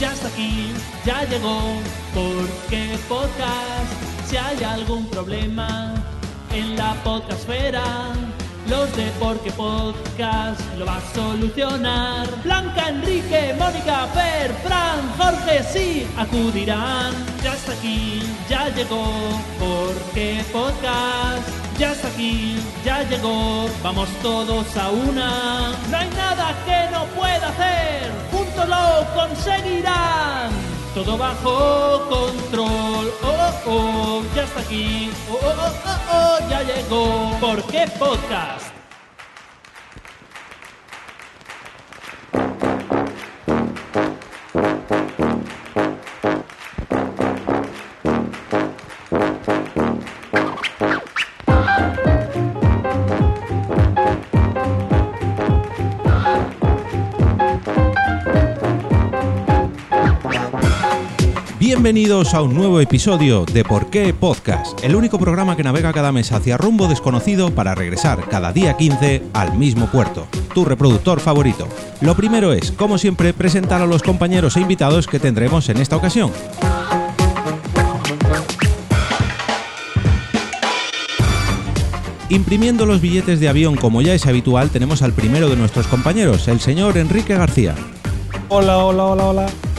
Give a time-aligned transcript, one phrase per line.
[0.00, 0.72] ya está aquí,
[1.04, 1.60] ya llegó,
[2.14, 3.92] porque podcast,
[4.26, 5.94] si hay algún problema
[6.54, 7.84] en la podcastfera,
[8.68, 12.26] los de Porque Podcast lo va a solucionar.
[12.44, 17.12] Blanca, Enrique, Mónica, Fer, Fran, Jorge, sí, acudirán.
[17.42, 19.04] Ya está aquí, ya llegó,
[19.58, 21.48] Porque Podcast.
[21.78, 25.72] Ya está aquí, ya llegó, vamos todos a una.
[25.90, 28.12] No hay nada que no pueda hacer,
[28.66, 30.50] lo conseguirán.
[30.94, 36.62] Todo bajo control, oh, oh, oh, ya está aquí, oh, oh, oh, oh, oh, ya
[36.62, 37.36] llegó.
[37.40, 38.79] ¿Por qué podcast?
[61.82, 66.12] Bienvenidos a un nuevo episodio de Por qué Podcast, el único programa que navega cada
[66.12, 71.66] mes hacia rumbo desconocido para regresar cada día 15 al mismo puerto, tu reproductor favorito.
[72.02, 75.96] Lo primero es, como siempre, presentar a los compañeros e invitados que tendremos en esta
[75.96, 76.30] ocasión.
[82.28, 86.46] Imprimiendo los billetes de avión como ya es habitual, tenemos al primero de nuestros compañeros,
[86.46, 87.74] el señor Enrique García.
[88.50, 89.69] Hola, hola, hola, hola.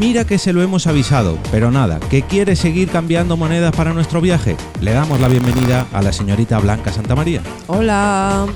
[0.00, 4.22] Mira que se lo hemos avisado, pero nada, que quiere seguir cambiando monedas para nuestro
[4.22, 4.56] viaje.
[4.80, 7.42] Le damos la bienvenida a la señorita Blanca Santamaría.
[7.66, 8.46] Hola.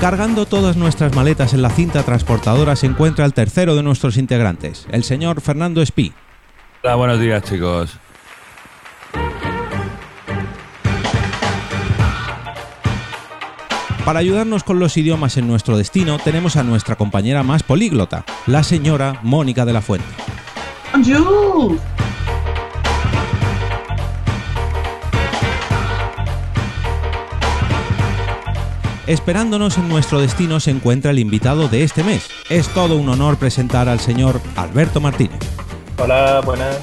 [0.00, 4.86] Cargando todas nuestras maletas en la cinta transportadora se encuentra el tercero de nuestros integrantes,
[4.90, 6.14] el señor Fernando Espí.
[6.82, 7.98] Hola, buenos días, chicos.
[14.08, 18.62] Para ayudarnos con los idiomas en nuestro destino, tenemos a nuestra compañera más políglota, la
[18.62, 20.08] señora Mónica de la Fuente.
[20.94, 21.78] Bonjour.
[29.06, 32.30] Esperándonos en nuestro destino se encuentra el invitado de este mes.
[32.48, 35.40] Es todo un honor presentar al señor Alberto Martínez.
[35.98, 36.78] Hola, buenas.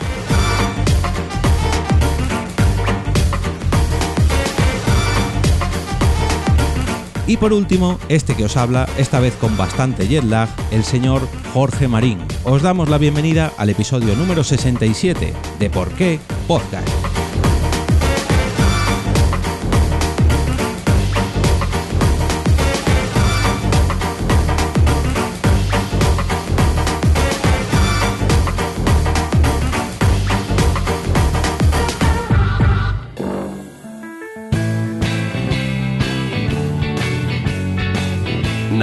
[7.28, 11.28] Y por último, este que os habla, esta vez con bastante jet lag, el señor
[11.54, 12.20] Jorge Marín.
[12.44, 17.05] Os damos la bienvenida al episodio número 67 de Por qué Podcast.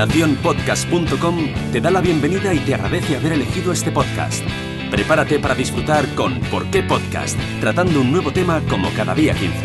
[0.07, 1.37] Nacionpodcast.com
[1.71, 4.43] te da la bienvenida y te agradece haber elegido este podcast.
[4.91, 7.39] Prepárate para disfrutar con ¿Por qué Podcast?
[7.61, 9.57] Tratando un nuevo tema como cada día 15.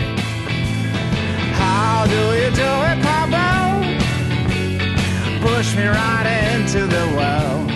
[1.58, 3.82] How do you do it, Papa?
[5.42, 7.68] Push me right into the well.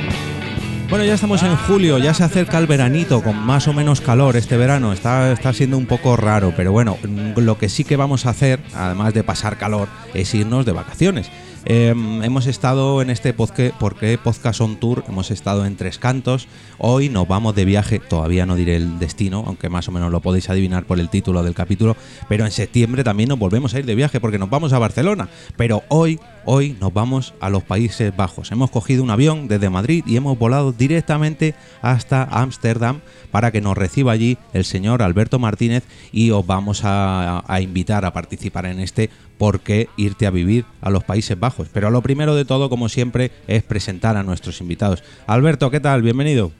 [0.91, 4.35] Bueno, ya estamos en julio, ya se acerca el veranito con más o menos calor
[4.35, 4.93] este verano.
[4.93, 6.99] Está, está siendo un poco raro, pero bueno,
[7.37, 11.31] lo que sí que vamos a hacer, además de pasar calor, es irnos de vacaciones.
[11.65, 16.47] Eh, hemos estado en este podcast, porque Podcast on Tour, hemos estado en Tres Cantos.
[16.79, 20.21] Hoy nos vamos de viaje, todavía no diré el destino, aunque más o menos lo
[20.21, 21.95] podéis adivinar por el título del capítulo.
[22.27, 25.29] Pero en septiembre también nos volvemos a ir de viaje porque nos vamos a Barcelona.
[25.55, 28.51] Pero hoy, hoy nos vamos a los Países Bajos.
[28.51, 33.77] Hemos cogido un avión desde Madrid y hemos volado directamente hasta Ámsterdam para que nos
[33.77, 38.79] reciba allí el señor Alberto Martínez y os vamos a, a invitar a participar en
[38.79, 41.67] este por qué irte a vivir a los Países Bajos.
[41.73, 45.03] Pero lo primero de todo, como siempre, es presentar a nuestros invitados.
[45.25, 46.03] Alberto, ¿qué tal?
[46.03, 46.51] Bienvenido.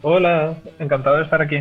[0.00, 1.56] Hola, encantado de estar aquí.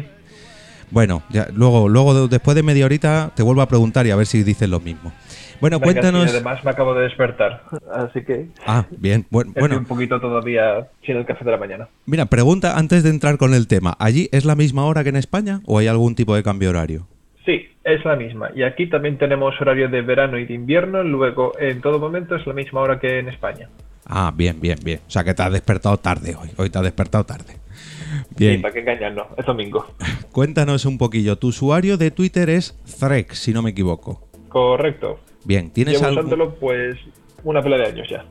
[0.89, 4.25] Bueno, ya, luego, luego después de media horita te vuelvo a preguntar y a ver
[4.25, 5.11] si dices lo mismo.
[5.59, 6.29] Bueno, Venga, cuéntanos.
[6.29, 7.63] además me acabo de despertar,
[7.93, 9.77] así que Ah, bien, buen- estoy bueno.
[9.77, 11.89] un poquito todavía sin el café de la mañana.
[12.05, 13.97] Mira, pregunta antes de entrar con el tema.
[13.99, 17.07] ¿Allí es la misma hora que en España o hay algún tipo de cambio horario?
[17.45, 18.49] Sí, es la misma.
[18.55, 21.03] Y aquí también tenemos horario de verano y de invierno.
[21.03, 23.69] Luego, en todo momento, es la misma hora que en España.
[24.05, 24.99] Ah, bien, bien, bien.
[25.07, 26.49] O sea que te has despertado tarde hoy.
[26.57, 27.53] Hoy te has despertado tarde.
[27.53, 29.27] Sí, Bien, para qué engañarnos.
[29.37, 29.85] Es domingo.
[30.31, 31.37] cuéntanos un poquillo.
[31.37, 34.27] Tu usuario de Twitter es Threx, si no me equivoco.
[34.49, 35.19] Correcto.
[35.45, 36.97] Bien, ¿tienes Llevo algún- usándolo, pues,
[37.43, 38.25] una pela de años ya.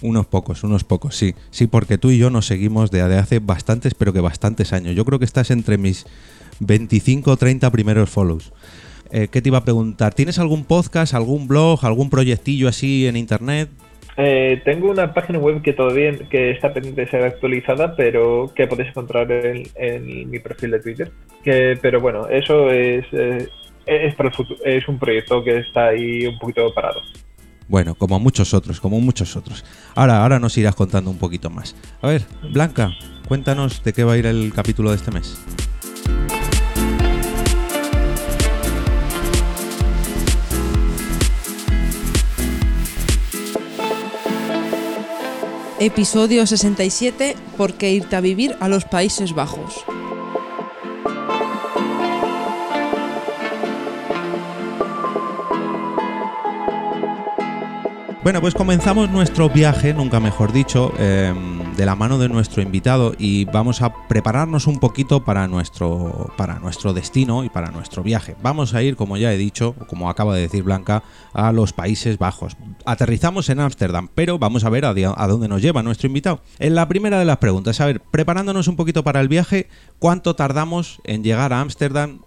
[0.00, 1.34] Unos pocos, unos pocos, sí.
[1.50, 4.94] Sí, porque tú y yo nos seguimos de hace bastantes, pero que bastantes años.
[4.94, 6.06] Yo creo que estás entre mis
[6.60, 8.52] 25 o 30 primeros follows.
[9.10, 10.14] Eh, ¿Qué te iba a preguntar?
[10.14, 13.70] ¿Tienes algún podcast, algún blog, algún proyectillo así en internet?
[14.20, 18.66] Eh, tengo una página web que todavía que está pendiente de ser actualizada, pero que
[18.66, 21.12] podéis encontrar en, en mi perfil de Twitter.
[21.44, 23.48] Que, pero bueno, eso es, eh,
[23.86, 27.00] es, para el futuro, es un proyecto que está ahí un poquito parado.
[27.68, 29.64] Bueno, como muchos otros, como muchos otros.
[29.94, 31.76] Ahora, ahora nos irás contando un poquito más.
[32.02, 32.22] A ver,
[32.52, 32.90] Blanca,
[33.28, 35.38] cuéntanos de qué va a ir el capítulo de este mes.
[45.80, 47.36] Episodio 67.
[47.56, 49.84] ¿Por qué irte a vivir a los Países Bajos?
[58.24, 61.32] Bueno, pues comenzamos nuestro viaje, nunca mejor dicho, eh,
[61.78, 66.58] de la mano de nuestro invitado y vamos a prepararnos un poquito para nuestro, para
[66.58, 68.34] nuestro destino y para nuestro viaje.
[68.42, 72.18] Vamos a ir, como ya he dicho, como acaba de decir Blanca, a los Países
[72.18, 72.56] Bajos.
[72.84, 76.40] Aterrizamos en Ámsterdam, pero vamos a ver a, a dónde nos lleva nuestro invitado.
[76.58, 79.68] En la primera de las preguntas, a ver, preparándonos un poquito para el viaje,
[80.00, 82.22] ¿cuánto tardamos en llegar a Ámsterdam?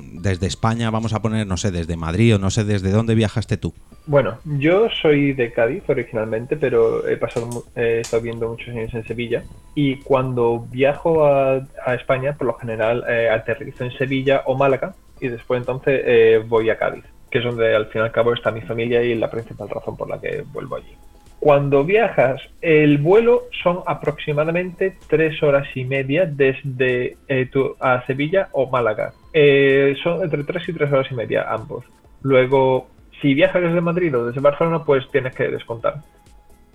[0.00, 3.56] Desde España, vamos a poner, no sé, desde Madrid o no sé desde dónde viajaste
[3.56, 3.74] tú.
[4.06, 9.06] Bueno, yo soy de Cádiz originalmente, pero he pasado, he estado viviendo muchos años en
[9.06, 9.44] Sevilla.
[9.74, 14.94] Y cuando viajo a, a España, por lo general eh, aterrizo en Sevilla o Málaga
[15.20, 18.34] y después entonces eh, voy a Cádiz, que es donde al fin y al cabo
[18.34, 20.96] está mi familia y la principal razón por la que vuelvo allí.
[21.42, 28.48] Cuando viajas, el vuelo son aproximadamente tres horas y media desde eh, tu- a Sevilla
[28.52, 29.12] o Málaga.
[29.32, 31.84] Eh, son entre tres y tres horas y media ambos.
[32.22, 32.86] Luego,
[33.20, 35.94] si viajas desde Madrid o desde Barcelona, pues tienes que descontar.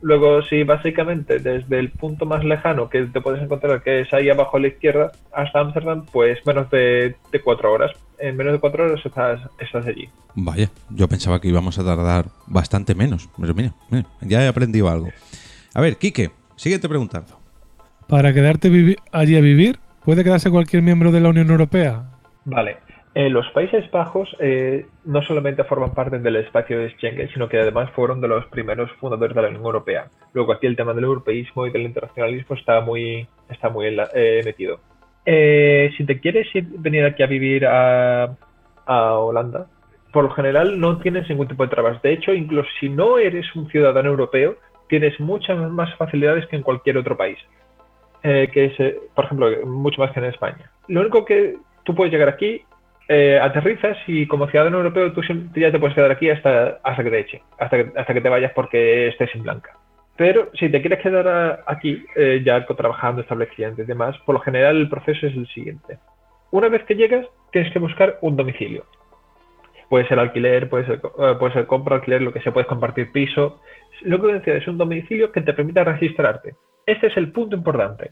[0.01, 4.29] Luego, si básicamente desde el punto más lejano que te puedes encontrar, que es ahí
[4.29, 7.91] abajo a la izquierda, hasta Ámsterdam, pues menos de cuatro horas.
[8.19, 10.09] En menos de cuatro horas estás, estás allí.
[10.35, 13.29] Vaya, yo pensaba que íbamos a tardar bastante menos.
[13.39, 15.09] Pero mira, mira, ya he aprendido algo.
[15.73, 17.23] A ver, Quique, siguiente pregunta.
[18.07, 18.69] Para quedarte
[19.11, 22.05] allí a vivir, ¿puede quedarse cualquier miembro de la Unión Europea?
[22.45, 22.77] Vale.
[23.13, 27.59] Eh, los Países Bajos eh, no solamente forman parte del espacio de Schengen, sino que
[27.59, 30.07] además fueron de los primeros fundadores de la Unión Europea.
[30.33, 34.79] Luego aquí el tema del europeísmo y del internacionalismo está muy, está muy eh, metido.
[35.29, 38.33] Eh, si te quieres ir- venir aquí a vivir a,
[38.85, 39.67] a Holanda,
[40.13, 42.01] por lo general no tienes ningún tipo de trabas.
[42.01, 44.55] De hecho, incluso si no eres un ciudadano europeo,
[44.87, 47.37] tienes muchas más facilidades que en cualquier otro país.
[48.23, 50.71] Eh, que es, eh, por ejemplo, mucho más que en España.
[50.87, 52.61] Lo único que tú puedes llegar aquí,
[53.09, 55.21] eh, aterrizas y como ciudadano europeo tú
[55.55, 58.29] ya te puedes quedar aquí hasta, hasta que te echen, hasta que, hasta que te
[58.29, 59.71] vayas porque estés en blanca.
[60.17, 64.77] Pero si te quieres quedar aquí, eh, ya trabajando, estableciendo y demás, por lo general
[64.77, 65.99] el proceso es el siguiente.
[66.51, 68.85] Una vez que llegas, tienes que buscar un domicilio.
[69.89, 73.61] Puede ser alquiler, puede ser, eh, compra, alquiler, lo que sea, puedes compartir piso.
[74.01, 76.55] Lo que decía es un domicilio que te permita registrarte.
[76.85, 78.11] Este es el punto importante.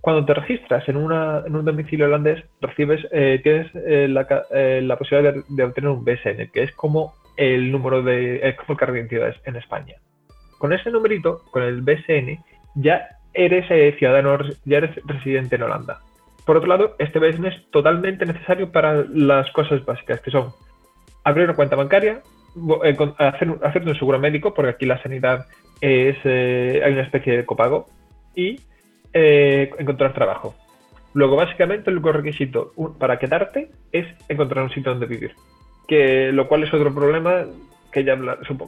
[0.00, 5.34] Cuando te registras en, una, en un domicilio holandés, recibes, eh, tienes eh, la, posibilidad
[5.48, 9.34] de, obtener un BSN, que es como el número de, es como el de identidad
[9.44, 9.96] en España.
[10.62, 12.38] Con ese numerito, con el BSN,
[12.76, 15.98] ya eres eh, ciudadano, ya eres residente en Holanda.
[16.46, 20.52] Por otro lado, este BSN es totalmente necesario para las cosas básicas, que son
[21.24, 22.20] abrir una cuenta bancaria,
[22.84, 25.46] eh, con- hacer, un- seguro médico, porque aquí la sanidad
[25.80, 27.88] es, eh, hay una especie de copago,
[28.36, 28.60] y
[29.12, 30.54] encontrar trabajo.
[31.12, 35.32] Luego, básicamente, el único requisito para quedarte es encontrar un sitio donde vivir.
[35.88, 37.46] Que, lo cual es otro problema
[37.92, 38.16] que ya,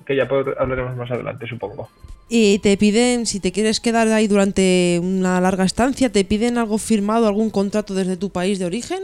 [0.07, 0.29] que ya
[0.59, 1.89] hablaremos más adelante, supongo.
[2.29, 6.79] Y te piden, si te quieres quedar ahí durante una larga estancia, ¿te piden algo
[6.79, 9.01] firmado, algún contrato desde tu país de origen?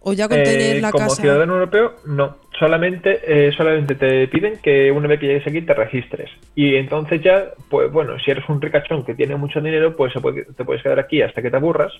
[0.00, 1.22] ¿O ya con Eh, tener la como casa?
[1.22, 2.36] ciudadano europeo, no.
[2.58, 6.30] Solamente, eh, solamente te piden que una vez que llegues aquí te registres.
[6.54, 10.44] Y entonces ya, pues bueno, si eres un ricachón que tiene mucho dinero, pues puede-
[10.44, 11.92] te puedes quedar aquí hasta que te aburras.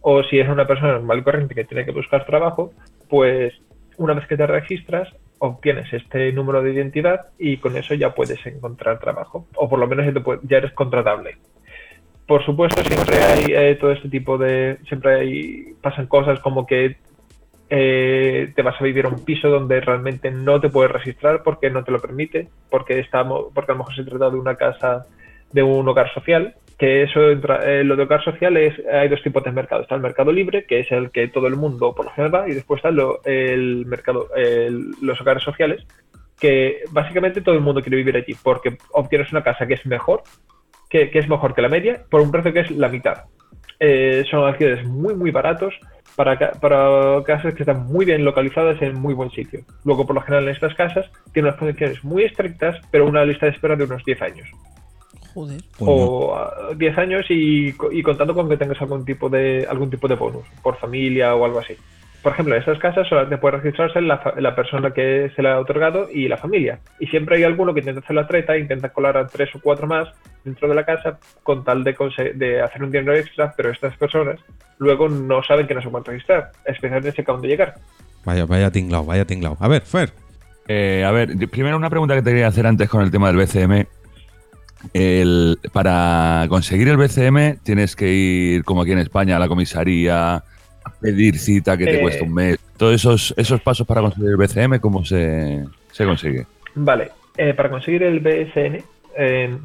[0.00, 2.72] O si eres una persona normal corriente que tiene que buscar trabajo,
[3.08, 3.52] pues
[3.96, 8.44] una vez que te registras, obtienes este número de identidad y con eso ya puedes
[8.46, 9.46] encontrar trabajo.
[9.56, 10.06] O por lo menos
[10.42, 11.36] ya, eres contratable.
[12.26, 14.78] Por supuesto, siempre hay eh, todo este tipo de.
[14.88, 15.74] Siempre hay.
[15.80, 16.96] pasan cosas como que
[17.70, 21.70] eh, te vas a vivir a un piso donde realmente no te puedes registrar porque
[21.70, 25.06] no te lo permite, porque estamos, porque a lo mejor se trata de una casa,
[25.52, 29.42] de un hogar social, que eso entra, eh, lo de hogar social hay dos tipos
[29.44, 29.82] de mercado.
[29.82, 32.54] Está el mercado libre, que es el que todo el mundo por lo general y
[32.54, 35.86] después está lo- el mercado, el- los hogares sociales,
[36.38, 40.22] que básicamente todo el mundo quiere vivir allí, porque obtienes una casa que es mejor
[40.90, 43.24] que, es mejor que la media, por un precio que es la mitad.
[43.80, 45.74] Eh, son alquileres muy, muy baratos
[46.14, 49.60] para, para casas que están muy bien localizadas en muy buen sitio.
[49.84, 53.46] Luego, por lo general, en estas casas tienen unas condiciones muy estrictas, pero una lista
[53.46, 54.48] de espera de unos 10 años.
[55.78, 56.08] Joder.
[56.08, 59.90] O ah, 10 años y, co- y contando con que tengas algún tipo de algún
[59.90, 61.74] tipo de bonus, por familia o algo así.
[62.22, 65.50] Por ejemplo, en estas casas solamente puede registrarse la, fa- la persona que se le
[65.50, 66.80] ha otorgado y la familia.
[66.98, 69.86] Y siempre hay alguno que intenta hacer la treta, intenta colar a tres o cuatro
[69.86, 70.08] más
[70.44, 74.40] dentro de la casa con tal de, hacer un dinero extra, pero estas personas
[74.78, 77.74] luego no saben que no se pueden registrar, especialmente si acaban de llegar.
[78.24, 79.56] vaya, vaya tinglao, vaya tinglao.
[79.60, 80.10] A ver, Fer.
[80.68, 83.36] Eh, a ver, primero una pregunta que te quería hacer antes con el tema del
[83.36, 83.86] BCM.
[84.92, 90.36] El, para conseguir el BCM tienes que ir, como aquí en España, a la comisaría,
[90.36, 90.44] a
[91.00, 92.00] pedir cita que te Eh.
[92.00, 92.58] cuesta un mes.
[92.76, 96.46] Todos esos, esos pasos para conseguir el BCM, ¿cómo se, se consigue?
[96.74, 98.84] Vale, eh, para conseguir el BSN,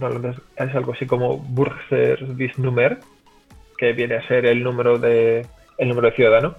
[0.01, 2.99] holandés es algo así como Burgersdisnummer,
[3.77, 5.45] que viene a ser el número de,
[5.77, 6.55] el número de ciudadano.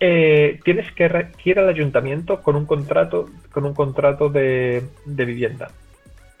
[0.00, 1.08] eh, tienes que
[1.44, 5.70] ir al ayuntamiento con un contrato, con un contrato de, de vivienda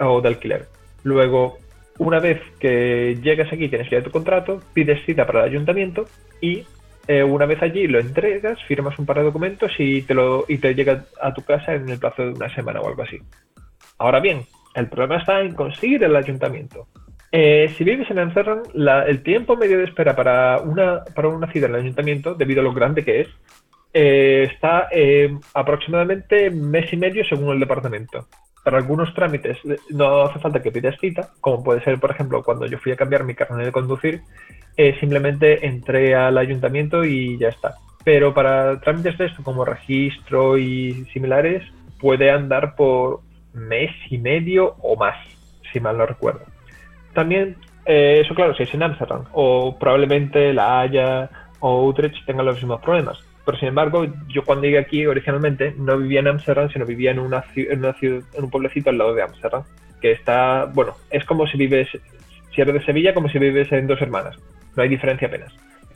[0.00, 0.66] o de alquiler.
[1.02, 1.58] Luego,
[1.98, 5.50] una vez que llegas aquí, tienes que ir a tu contrato, pides cita para el
[5.50, 6.04] ayuntamiento
[6.40, 6.64] y
[7.08, 10.58] eh, una vez allí lo entregas, firmas un par de documentos y te, lo, y
[10.58, 13.18] te llega a tu casa en el plazo de una semana o algo así.
[13.98, 14.42] Ahora bien,
[14.74, 16.86] el problema está en conseguir el ayuntamiento.
[17.30, 18.62] Eh, si vives en Amsterdam,
[19.06, 22.64] el tiempo medio de espera para una, para una cita en el ayuntamiento, debido a
[22.64, 23.28] lo grande que es,
[23.94, 28.26] eh, está eh, aproximadamente mes y medio según el departamento.
[28.62, 29.58] Para algunos trámites
[29.90, 32.96] no hace falta que pidas cita, como puede ser, por ejemplo, cuando yo fui a
[32.96, 34.22] cambiar mi carnet de conducir,
[34.76, 37.74] eh, simplemente entré al ayuntamiento y ya está.
[38.04, 41.62] Pero para trámites de esto, como registro y similares,
[42.00, 43.20] puede andar por
[43.52, 45.16] mes y medio o más,
[45.72, 46.42] si mal no recuerdo.
[47.14, 52.46] También, eh, eso claro, si es en Amsterdam, o probablemente La Haya o Utrecht tengan
[52.46, 53.22] los mismos problemas.
[53.44, 57.18] Pero sin embargo, yo cuando llegué aquí originalmente no vivía en Amsterdam, sino vivía en,
[57.18, 59.62] una, en, una ciudad- en un pueblecito al lado de Amsterdam,
[60.00, 61.88] que está, bueno, es como si vives,
[62.54, 64.36] si eres de Sevilla, como si vives en Dos Hermanas.
[64.76, 65.52] No hay diferencia apenas.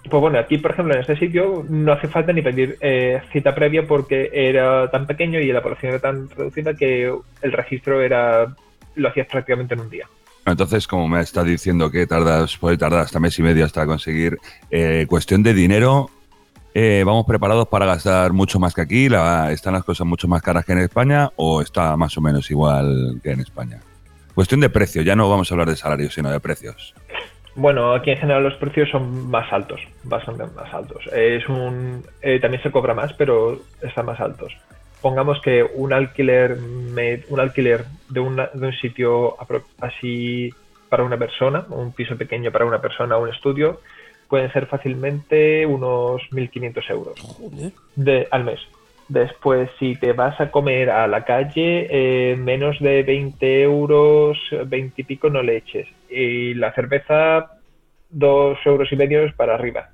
[0.09, 3.55] Pues bueno, aquí, por ejemplo, en este sitio no hace falta ni pedir eh, cita
[3.55, 7.13] previa porque era tan pequeño y la población era tan reducida que
[7.43, 8.55] el registro era
[8.95, 10.07] lo hacías prácticamente en un día.
[10.47, 14.39] Entonces, como me estás diciendo que tardas, puede tardar hasta mes y medio hasta conseguir
[14.71, 16.09] eh, cuestión de dinero,
[16.79, 19.09] eh, ¿vamos preparados para gastar mucho más que aquí?
[19.09, 22.51] La- ¿Están las cosas mucho más caras que en España o está más o menos
[22.51, 23.81] igual que en España?
[24.35, 26.95] Cuestión de precio, ya no vamos a hablar de salarios, sino de precios.
[27.55, 31.03] Bueno, aquí en general los precios son más altos, bastante más altos.
[31.15, 34.53] Es un, eh, también se cobra más, pero están más altos.
[35.01, 36.59] Pongamos que un alquiler,
[37.31, 39.37] un alquiler de, una- de un sitio
[39.81, 40.53] así
[40.91, 43.81] para una persona, un piso pequeño para una persona, un estudio,
[44.29, 47.73] pueden ser fácilmente unos 1.500 euros Joder.
[47.95, 48.61] de, al mes.
[49.09, 55.01] Después, si te vas a comer a la calle, eh, menos de 20 euros, 20
[55.01, 55.87] y pico no le eches.
[56.11, 57.53] Y la cerveza,
[58.11, 59.91] dos euros y medio para arriba.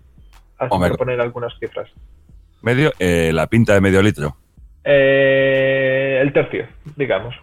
[0.59, 1.91] Así por poner algunas cifras.
[2.63, 4.37] Medio, eh, la pinta de medio litro.
[4.85, 7.35] Eh, el tercio, digamos.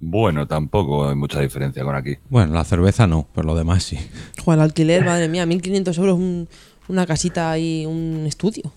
[0.00, 2.16] Bueno, tampoco hay mucha diferencia con aquí.
[2.28, 3.96] Bueno, la cerveza no, pero lo demás sí.
[4.44, 6.48] Joder, el alquiler, madre mía, 1.500 euros un-
[6.88, 8.72] una casita y un estudio.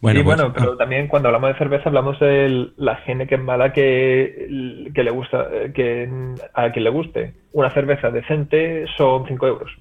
[0.00, 3.34] Bueno, y pues, bueno, pero también cuando hablamos de cerveza hablamos de la gente que
[3.34, 6.08] es mala que, que le gusta, eh, que
[6.54, 7.34] a quien le guste.
[7.52, 9.72] Una cerveza decente son 5 euros.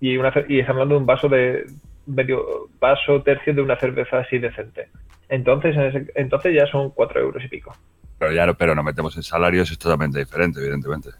[0.00, 1.64] Y, una, cer- y estamos hablando de un vaso de
[2.06, 4.90] medio vaso tercio de una cerveza así decente.
[5.28, 7.74] Entonces, en ese- entonces ya son 4 euros y pico.
[8.18, 11.10] Pero ya no, pero no metemos en salarios, es totalmente diferente, evidentemente.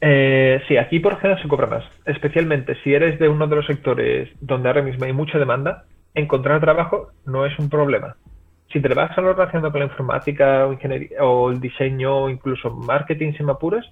[0.00, 1.84] Eh, sí, aquí por general se cobra más.
[2.04, 6.60] Especialmente si eres de uno de los sectores donde ahora mismo hay mucha demanda, encontrar
[6.60, 8.16] trabajo no es un problema.
[8.72, 12.30] Si te vas a lo relacionado con la informática o ingeniería o el diseño o
[12.30, 13.86] incluso marketing sin apuras,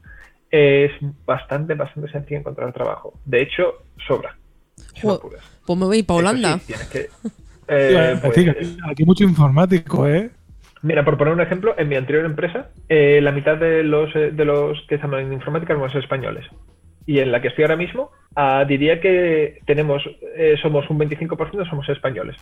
[0.50, 0.90] es
[1.24, 3.14] bastante, bastante sencillo encontrar trabajo.
[3.24, 3.74] De hecho,
[4.06, 4.36] sobra.
[5.66, 6.58] Pues me voy para Holanda.
[6.58, 7.08] sí, tienes que-
[7.68, 10.30] eh, pues, aquí, aquí mucho informático, ¿eh?
[10.82, 14.32] Mira, por poner un ejemplo, en mi anterior empresa, eh, la mitad de los, eh,
[14.32, 16.44] de los que están en informática son españoles.
[17.06, 20.02] Y en la que estoy ahora mismo, ah, diría que tenemos,
[20.36, 22.36] eh, somos un 25% somos españoles,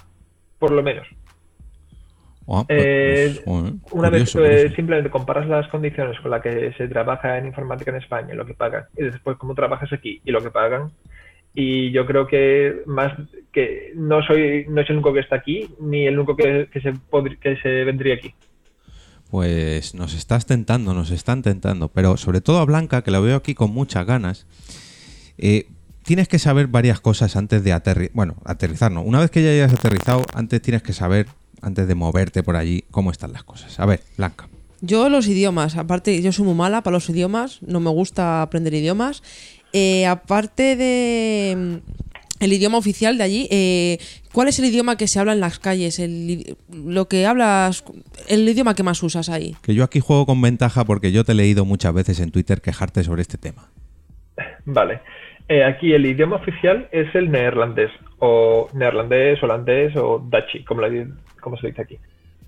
[0.59, 1.07] por lo menos.
[2.49, 4.75] ah, pues, Una vez curioso, que curioso.
[4.75, 8.55] simplemente comparas las condiciones con las que se trabaja en informática en España, lo que
[8.55, 10.91] pagan, y después cómo trabajas aquí y lo que pagan,
[11.55, 13.13] y yo creo que más
[13.53, 16.81] que no soy no soy el único que está aquí, ni el único que, que
[16.81, 16.93] se,
[17.41, 18.35] que se vendría aquí.
[19.31, 23.37] Pues nos estás tentando, nos están tentando, pero sobre todo a Blanca, que la veo
[23.37, 24.47] aquí con muchas ganas.
[25.39, 25.67] Eh,
[26.03, 28.15] tienes que saber varias cosas antes de aterrizar.
[28.15, 29.03] Bueno, aterrizar no.
[29.03, 31.27] Una vez que ya hayas aterrizado, antes tienes que saber,
[31.63, 33.79] antes de moverte por allí, cómo están las cosas.
[33.79, 34.49] A ver, Blanca.
[34.81, 38.73] Yo los idiomas, aparte yo soy muy mala para los idiomas, no me gusta aprender
[38.73, 39.23] idiomas.
[39.73, 41.75] Eh, aparte de mm,
[42.45, 43.99] el idioma oficial de allí, eh,
[44.33, 45.99] ¿cuál es el idioma que se habla en las calles?
[45.99, 47.85] El, lo que hablas,
[48.29, 49.55] el idioma que más usas ahí.
[49.63, 52.61] Que yo aquí juego con ventaja porque yo te he leído muchas veces en Twitter
[52.61, 53.69] quejarte sobre este tema.
[54.65, 55.01] Vale.
[55.49, 61.09] Eh, aquí el idioma oficial es el neerlandés, o neerlandés, holandés o dachi, como, la-
[61.41, 61.99] como se dice aquí.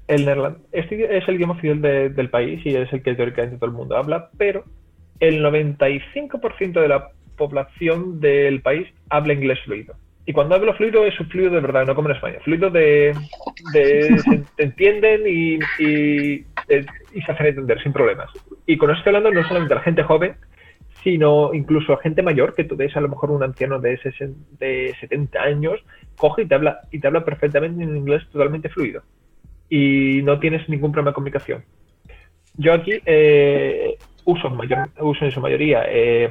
[0.06, 3.56] El neerland- este es el idioma oficial de- del país y es el que teóricamente
[3.58, 4.64] todo el mundo habla, pero
[5.22, 9.94] el 95% de la población del país habla inglés fluido.
[10.26, 12.38] Y cuando hablo fluido es un fluido de verdad, no como en España.
[12.42, 13.14] Fluido de...
[13.72, 18.30] de se, te entienden y, y, eh, y se hacen entender sin problemas.
[18.66, 20.34] Y con eso estoy hablando no solamente a la gente joven,
[21.04, 24.56] sino incluso a gente mayor, que tú ves a lo mejor un anciano de, 60
[24.58, 25.84] de 70 años,
[26.16, 29.02] coge y te habla, y te habla perfectamente en inglés totalmente fluido.
[29.68, 31.64] Y no tienes ningún problema de comunicación.
[32.56, 36.30] Yo aquí eh, uso, mayor- uso en su mayoría eh,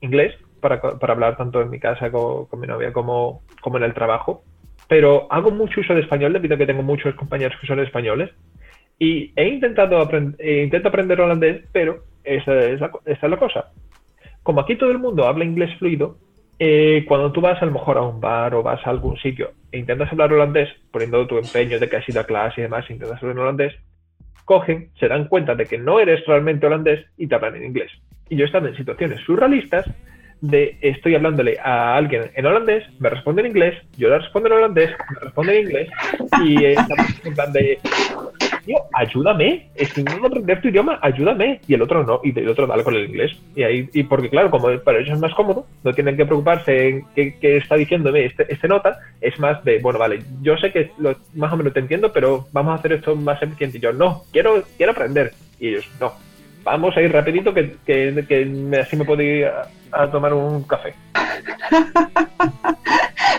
[0.00, 3.84] inglés para, para hablar tanto en mi casa co- con, mi novia como, como en
[3.84, 4.42] el trabajo,
[4.88, 8.30] pero hago mucho uso de español debido a que tengo muchos compañeros que son españoles
[8.98, 13.66] y he intentado aprender, intento aprender holandés, pero esa es, la, esa es la cosa.
[14.42, 16.16] Como aquí todo el mundo habla inglés fluido,
[16.58, 19.52] eh, cuando tú vas a lo mejor a un bar o vas a algún sitio
[19.70, 22.90] e intentas hablar holandés, poniendo tu empeño de que has ido a clase y demás,
[22.90, 23.74] intentas hablar en holandés,
[24.48, 27.92] cogen, se dan cuenta de que no eres realmente holandés y te hablan en inglés.
[28.30, 29.84] Y yo he en situaciones surrealistas
[30.40, 34.54] de estoy hablándole a alguien en holandés, me responde en inglés, yo le respondo en
[34.54, 35.88] holandés, me responde en inglés
[36.42, 37.78] y eh, estamos en plan de
[38.92, 41.60] ayúdame, estoy intentando aprender tu idioma, ayúdame.
[41.66, 43.32] Y el otro no, y el otro dale con el inglés.
[43.54, 46.88] Y ahí, y porque claro, como para ellos es más cómodo, no tienen que preocuparse
[46.88, 50.90] en qué, está diciéndome este, este nota, es más de, bueno, vale, yo sé que
[50.98, 53.78] lo- más o menos te entiendo, pero vamos a hacer esto más eficiente.
[53.78, 55.32] Y yo, no, quiero, quiero aprender.
[55.60, 56.12] Y ellos, no,
[56.64, 59.48] vamos a ir rapidito que, que, que así me puedo ir
[59.92, 60.94] a tomar un café.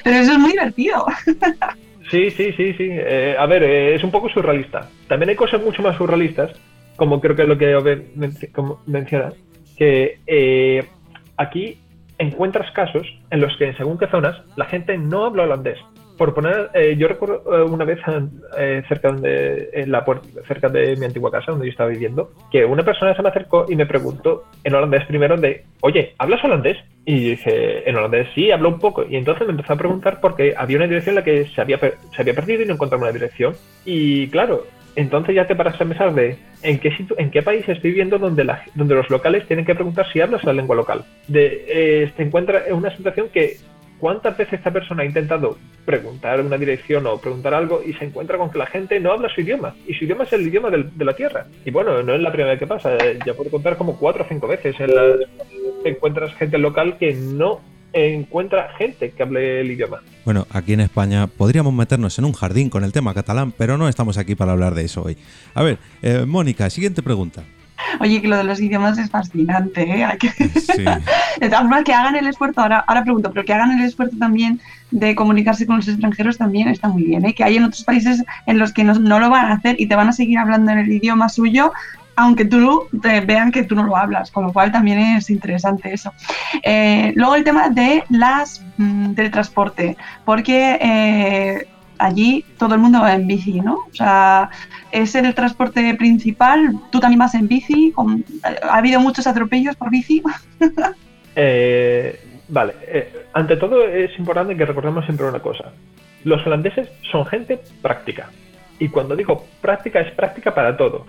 [0.04, 1.06] Pero eso es muy divertido.
[2.10, 2.88] Sí, sí, sí, sí.
[2.90, 4.90] Eh, a ver, eh, es un poco surrealista.
[5.08, 6.52] También hay cosas mucho más surrealistas,
[6.96, 9.32] como creo que es lo que Ove menc- como menciona,
[9.78, 10.84] que eh,
[11.38, 11.78] aquí
[12.18, 15.78] encuentras casos en los que según qué zonas la gente no habla holandés.
[16.20, 17.98] Por poner, eh, yo recuerdo eh, una vez
[18.58, 22.32] eh, cerca de en la puerta, cerca de mi antigua casa donde yo estaba viviendo,
[22.52, 26.44] que una persona se me acercó y me preguntó en holandés primero de, oye, ¿hablas
[26.44, 26.76] holandés?
[27.06, 29.06] Y dije, en holandés sí, hablo un poco.
[29.10, 31.80] Y entonces me empezó a preguntar porque había una dirección en la que se había,
[31.80, 33.56] se había perdido y no encontraba una dirección.
[33.86, 34.66] Y claro,
[34.98, 38.96] entonces ya te paras a pensar de en qué país estoy viviendo donde, la, donde
[38.96, 41.06] los locales tienen que preguntar si hablas la lengua local.
[41.30, 43.56] De, eh, te encuentra en una situación que
[44.00, 48.38] cuántas veces esta persona ha intentado preguntar una dirección o preguntar algo y se encuentra
[48.38, 51.06] con que la gente no habla su idioma y su idioma es el idioma de
[51.06, 51.46] la tierra.
[51.66, 54.28] Y bueno, no es la primera vez que pasa, ya puedo contar como cuatro o
[54.28, 54.90] cinco veces en
[55.84, 57.62] que encuentras gente local que no
[57.94, 60.02] encuentra gente que hable el idioma.
[60.26, 63.90] Bueno, aquí en España podríamos meternos en un jardín con el tema catalán, pero no
[63.90, 65.18] estamos aquí para hablar de eso hoy.
[65.54, 67.44] A ver, eh, Mónica, siguiente pregunta.
[68.00, 70.04] Oye, que lo de los idiomas es fascinante, ¿eh?
[70.06, 70.84] Hay que- Sí.
[70.84, 74.18] De todas formas, que hagan el esfuerzo, ahora, ahora pregunto, pero que hagan el esfuerzo
[74.18, 74.60] también
[74.92, 77.34] de comunicarse con los extranjeros también está muy bien, ¿eh?
[77.34, 79.88] Que hay en otros países en los que no, no lo van a hacer y
[79.88, 81.72] te van a seguir hablando en el idioma suyo,
[82.16, 85.94] aunque tú te vean que tú no lo hablas, con lo cual también es interesante
[85.94, 86.12] eso.
[86.64, 91.68] Eh, luego el tema de las mm, del transporte, porque eh,
[92.00, 93.76] allí todo el mundo va en bici, ¿no?
[93.76, 94.50] O sea,
[94.92, 99.90] es el transporte principal, tú también vas en bici, con- ha habido muchos atropellos por
[99.92, 100.24] bici.
[101.36, 105.72] Eh, vale, eh, ante todo es importante que recordemos siempre una cosa.
[106.26, 108.30] Los holandeses son gente práctica.
[108.80, 111.06] Y cuando digo práctica, es práctica para todo.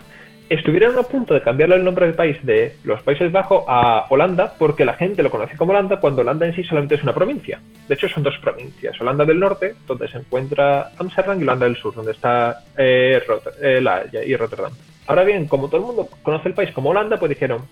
[0.50, 4.52] Estuvieron a punto de cambiarle el nombre del país de los Países Bajos a Holanda
[4.58, 7.60] porque la gente lo conoce como Holanda cuando Holanda en sí solamente es una provincia.
[7.88, 9.00] De hecho, son dos provincias.
[9.00, 13.22] Holanda del Norte, donde se encuentra Amsterdam, y Holanda del Sur, donde está eh,
[13.62, 14.72] eh, La Haya y Rotterdam.
[15.06, 17.62] Ahora bien, como todo el mundo conoce el país como Holanda, pues dijeron,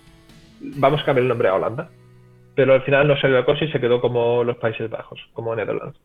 [0.61, 1.89] vamos a cambiar el nombre a Holanda
[2.59, 5.55] pero al final no salió la cosa y se quedó como los Países Bajos, como
[5.55, 5.97] Netherlands.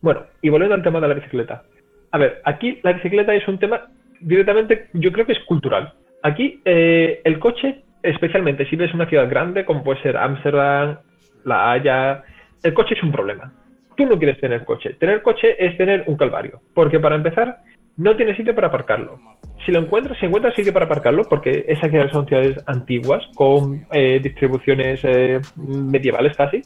[0.00, 1.62] Bueno, y volviendo al tema de la bicicleta.
[2.10, 3.86] A ver, aquí la bicicleta es un tema
[4.18, 5.94] directamente, yo creo que es cultural.
[6.22, 10.98] Aquí eh, el coche, especialmente si ves una ciudad grande como puede ser Ámsterdam,
[11.44, 12.22] La Haya,
[12.62, 13.52] el coche es un problema.
[13.96, 14.94] Tú no quieres tener coche.
[14.94, 17.58] Tener coche es tener un calvario, porque para empezar
[17.96, 19.18] no tienes sitio para aparcarlo.
[19.66, 23.86] Si lo encuentras, si encuentras sitio para aparcarlo, porque esas ciudades son ciudades antiguas con
[23.92, 26.62] eh, distribuciones eh, medievales casi,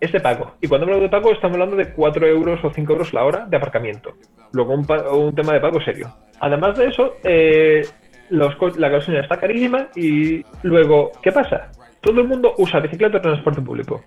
[0.00, 0.54] es de pago.
[0.60, 3.46] Y cuando hablo de pago, estamos hablando de 4 euros o 5 euros la hora
[3.46, 4.14] de aparcamiento.
[4.52, 6.08] Luego un, un tema de pago serio.
[6.40, 7.82] Además de eso, eh,
[8.30, 11.70] los co- la gasolina está carísima y luego, ¿qué pasa?
[12.00, 14.02] Todo el mundo usa bicicleta o transporte público.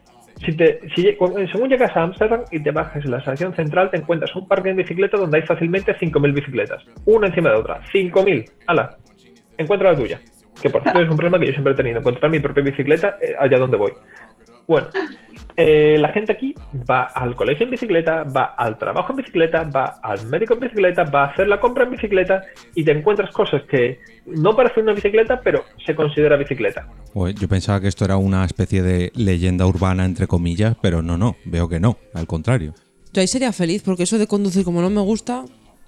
[0.45, 1.03] Si te, si,
[1.51, 4.69] según llegas a Ámsterdam y te bajas en la estación central, te encuentras un parque
[4.69, 6.83] de bicicletas donde hay fácilmente 5.000 bicicletas.
[7.05, 7.79] Una encima de otra.
[7.93, 8.45] 5.000.
[8.67, 8.97] ¡Hala!
[9.57, 10.19] Encuentra la tuya.
[10.61, 11.99] Que por cierto es un problema que yo siempre he tenido.
[11.99, 13.93] Encontrar mi propia bicicleta eh, allá donde voy.
[14.67, 14.87] Bueno,
[15.57, 16.53] eh, la gente aquí
[16.89, 21.03] va al colegio en bicicleta, va al trabajo en bicicleta, va al médico en bicicleta,
[21.03, 22.41] va a hacer la compra en bicicleta
[22.73, 26.87] y te encuentras cosas que no parecen una bicicleta, pero se considera bicicleta.
[27.13, 31.17] Pues yo pensaba que esto era una especie de leyenda urbana, entre comillas, pero no,
[31.17, 32.73] no, veo que no, al contrario.
[33.13, 35.45] Yo ahí sería feliz, porque eso de conducir como no me gusta,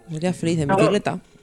[0.10, 1.12] sería feliz en bicicleta.
[1.12, 1.37] Bueno,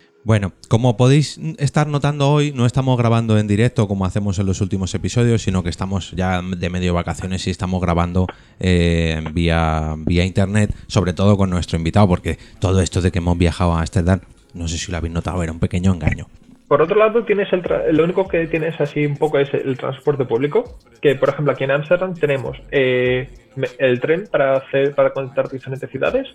[0.68, 4.94] como podéis estar notando hoy, no estamos grabando en directo como hacemos en los últimos
[4.94, 8.26] episodios, sino que estamos ya de medio vacaciones y estamos grabando
[8.58, 13.36] eh, vía, vía internet, sobre todo con nuestro invitado, porque todo esto de que hemos
[13.36, 14.20] viajado a Ámsterdam,
[14.54, 16.26] no sé si lo habéis notado, era un pequeño engaño.
[16.68, 19.76] Por otro lado, tienes el tra- lo único que tienes así un poco es el
[19.76, 23.28] transporte público, que por ejemplo aquí en Ámsterdam tenemos eh,
[23.78, 26.26] el tren para hacer para conectar diferentes ciudades,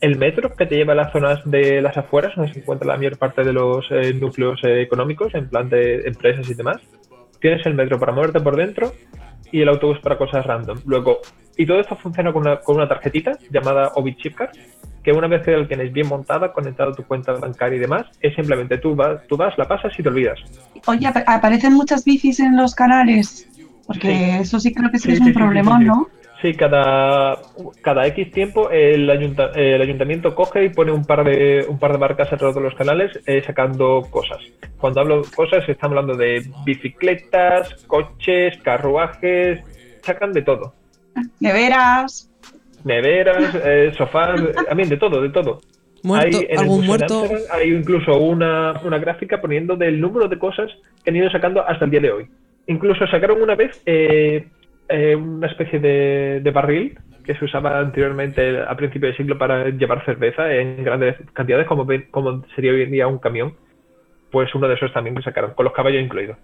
[0.00, 2.96] el metro que te lleva a las zonas de las afueras, donde se encuentra la
[2.96, 6.80] mayor parte de los eh, núcleos eh, económicos, en plan de empresas y demás.
[7.40, 8.92] Tienes el metro para moverte por dentro
[9.50, 10.78] y el autobús para cosas random.
[10.86, 11.18] Luego,
[11.56, 14.50] y todo esto funciona con una, con una tarjetita llamada Obi Chip Card,
[15.04, 18.06] que una vez que la tienes bien montada, conectada a tu cuenta bancaria y demás,
[18.20, 20.38] es simplemente tú vas, tú vas, la pasas y te olvidas.
[20.86, 23.48] Oye, ap- aparecen muchas bicis en los canales,
[23.86, 24.30] porque Sí.
[24.42, 25.84] eso sí creo que sí, Sí, es un problemón.
[25.84, 26.08] ¿no?
[26.42, 27.38] Sí, cada,
[27.82, 31.92] cada X tiempo el, ayunta- el ayuntamiento coge y pone un par de un par
[31.92, 34.38] de barcas alrededor de los canales eh, sacando cosas.
[34.78, 39.60] Cuando hablo de cosas, estamos hablando de bicicletas, coches, carruajes,
[40.02, 40.74] sacan de todo.
[41.38, 42.28] Neveras.
[42.82, 45.60] Neveras, eh, sofás, a mí de todo, de todo.
[46.02, 47.22] Muerto, Hay en algún muerto.
[47.52, 50.68] Hay incluso una, una gráfica poniendo del número de cosas
[51.04, 52.26] que han ido sacando hasta el día de hoy.
[52.66, 54.44] Incluso sacaron una vez eh,
[54.88, 59.68] eh, una especie de, de barril que se usaba anteriormente a principios del siglo para
[59.68, 63.54] llevar cerveza en grandes cantidades, como, ven- como sería hoy en día un camión.
[64.30, 66.36] Pues uno de esos también que sacaron, con los caballos incluidos.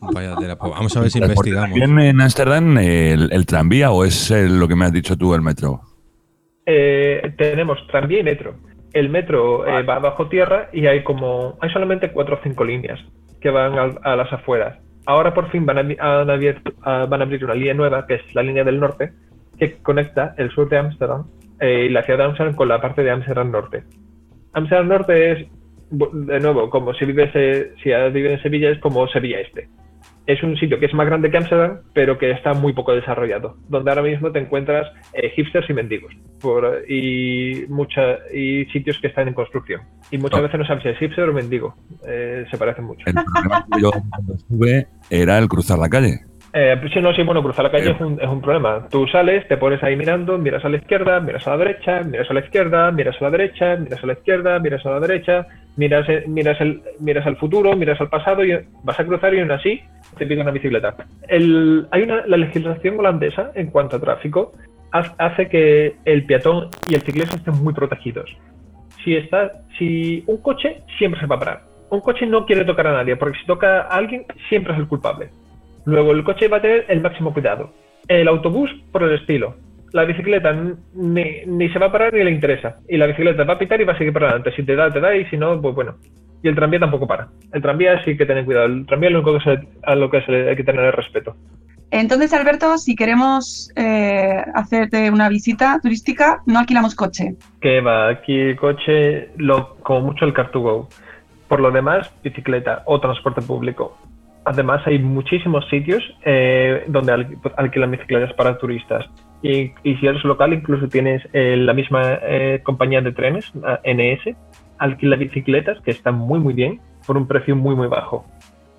[0.00, 1.80] Vaya tela, pues vamos a ver si ¿Transporte investigamos.
[1.80, 5.40] también en Ámsterdam el, el tranvía o es lo que me has dicho tú, el
[5.42, 5.80] metro?
[6.66, 8.54] Eh, tenemos tranvía y metro.
[8.92, 13.00] El metro eh, va bajo tierra y hay como hay solamente cuatro o cinco líneas
[13.40, 14.78] que van al- a, las afueras.
[15.06, 18.34] Ahora por fin van a, han ah, van a abrir una línea nueva que es
[18.34, 19.12] la línea del norte
[19.58, 21.26] que conecta el sur de Ámsterdam
[21.60, 23.84] eh, y la ciudad de Ámsterdam con la parte de Ámsterdam norte.
[24.52, 25.48] Ámsterdam norte es
[25.90, 29.68] de nuevo como si vives eh, si vives en Sevilla es como Sevilla este.
[30.26, 33.56] Es un sitio que es más grande que Ámsterdam, pero que está muy poco desarrollado,
[33.68, 39.08] donde ahora mismo te encuentras eh, hipsters y mendigos por, y, mucha, y sitios que
[39.08, 39.82] están en construcción.
[40.10, 40.42] Y muchas Oh.
[40.44, 41.74] veces no sabes si es hipster o mendigo,
[42.08, 43.04] eh, se parecen mucho.
[43.06, 43.90] El problema que yo
[45.10, 46.20] era el cruzar la calle.
[46.56, 47.92] Eh, pues sí, no, sí, bueno, cruzar la calle Eh.
[47.94, 48.86] es un, es un problema.
[48.88, 52.30] Tú sales, te pones ahí mirando, miras a la izquierda, miras a la derecha, miras
[52.30, 55.46] a la izquierda, miras a la derecha, miras a la izquierda, miras a la derecha,
[55.76, 58.52] miras, eh, miras, el, miras al futuro, miras al pasado y
[58.84, 59.80] vas a cruzar y aún así
[60.16, 60.94] te pide una bicicleta.
[61.30, 64.52] Hay una, la legislación holandesa en cuanto a tráfico
[64.92, 68.30] ha- hace que el peatón y el ciclista estén muy protegidos.
[69.04, 71.62] Si, está, si un coche siempre se va a parar.
[71.90, 74.88] Un coche no quiere tocar a nadie, porque si toca a alguien siempre es el
[74.88, 75.28] culpable.
[75.84, 77.72] Luego el coche va a tener el máximo cuidado.
[78.08, 79.54] El autobús por el estilo.
[79.92, 80.52] La bicicleta
[80.94, 82.76] ni se va a parar ni le interesa.
[82.88, 84.52] Y la bicicleta va a pitar y va a seguir para adelante.
[84.56, 85.96] Si te da, te da y si no, pues bueno.
[86.44, 87.28] Y el tranvía tampoco para.
[87.52, 88.66] El tranvía sí que tener cuidado.
[88.66, 90.84] El tranvía es lo único que se- a lo que se le hay que tener
[90.84, 91.34] el respeto.
[91.90, 97.34] Entonces, Alberto, si queremos eh, hacerte una visita turística, no alquilamos coche.
[97.62, 100.88] Que va, aquí el coche, lo, como mucho el Car2Go.
[101.48, 103.96] Por lo demás, bicicleta o transporte público.
[104.44, 109.06] Además, hay muchísimos sitios eh, donde al- alquilan bicicletas para turistas.
[109.42, 112.18] Y, y si eres local, incluso tienes eh, la misma
[112.62, 113.50] compañía de trenes,
[113.84, 114.34] NS,
[114.84, 118.24] alquila bicicletas que están muy, muy bien, por un precio muy, muy bajo.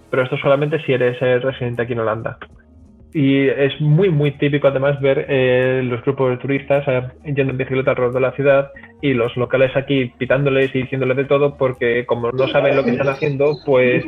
[0.09, 2.37] Pero esto solamente si eres eh, residente aquí en Holanda.
[3.13, 7.57] Y es muy, muy típico además ver eh, los grupos de turistas eh, yendo en
[7.57, 8.69] bicicleta alrededor de la ciudad
[9.01, 12.91] y los locales aquí pitándoles y diciéndoles de todo porque como no saben lo que
[12.91, 14.03] están haciendo, pues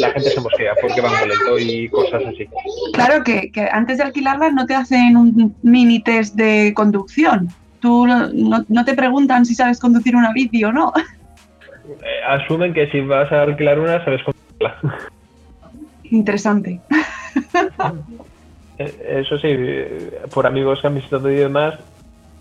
[0.00, 2.46] la gente se mosquea porque van muy lento y cosas así.
[2.94, 7.48] Claro que, que antes de alquilarla no te hacen un mini test de conducción.
[7.80, 10.92] Tú no- no te preguntan si sabes conducir una bici o no.
[11.90, 14.78] Eh, asumen que si vas a alquilar una, sabes conducirla.
[16.04, 16.80] Interesante.
[18.78, 21.78] Eh, Eso sí, eh, por amigos que han visitado y demás,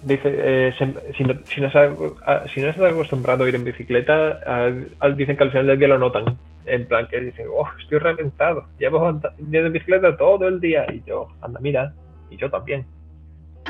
[0.01, 1.91] dice, eh, se- si, no, si, no estás,
[2.25, 5.67] a- si no estás acostumbrado a ir en bicicleta, al- al- dicen que al final
[5.67, 6.37] del día lo notan.
[6.65, 10.85] En plan, que dicen, oh, estoy reventado, llevo anda- yendo en bicicleta todo el día.
[10.93, 11.93] Y yo, anda, mira,
[12.29, 12.85] y yo también.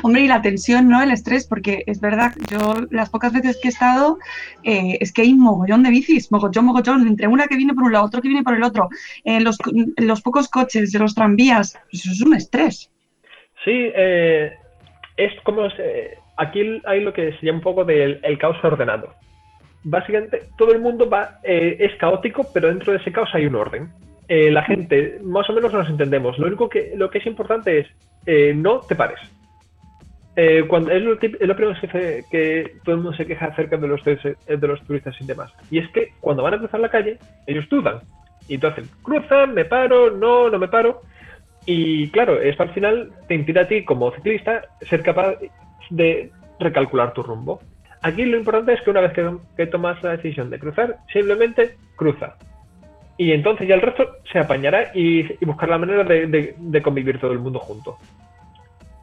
[0.02, 1.02] Hombre, y la tensión, ¿no?
[1.02, 4.18] El estrés, porque es verdad, yo las pocas veces que he estado,
[4.62, 7.84] eh, es que hay un mogollón de bicis, mogollón, mogollón, entre una que viene por
[7.84, 8.88] un lado, otro que viene por el otro,
[9.24, 9.58] eh, los,
[9.98, 12.90] los pocos coches, los tranvías, eso es un estrés.
[13.64, 14.52] Sí, eh,
[15.16, 15.68] es como
[16.36, 19.14] aquí hay lo que se llama un poco del el caos ordenado.
[19.82, 23.54] Básicamente todo el mundo va eh, es caótico, pero dentro de ese caos hay un
[23.54, 23.90] orden.
[24.28, 26.38] Eh, la gente más o menos nos entendemos.
[26.38, 27.86] Lo único que lo que es importante es
[28.56, 29.18] no te pares.
[30.36, 31.18] Eh, es lo, es
[32.30, 35.52] que, todo el mundo se queja acerca de los, de los turistas y demás.
[35.70, 38.00] Y es que cuando van a cruzar la calle, ellos dudan.
[38.48, 41.02] Y entonces, cruzan, me paro, no, no me paro.
[41.66, 45.36] Y claro, esto al final te impide a ti como ciclista ser capaz
[45.90, 47.60] de recalcular tu rumbo.
[48.02, 49.12] Aquí lo importante es que una vez
[49.56, 52.36] que, tomas la decisión de cruzar, simplemente cruza.
[53.18, 57.32] Y entonces ya el resto se apañará y, y buscar la manera de convivir todo
[57.32, 57.98] el mundo junto.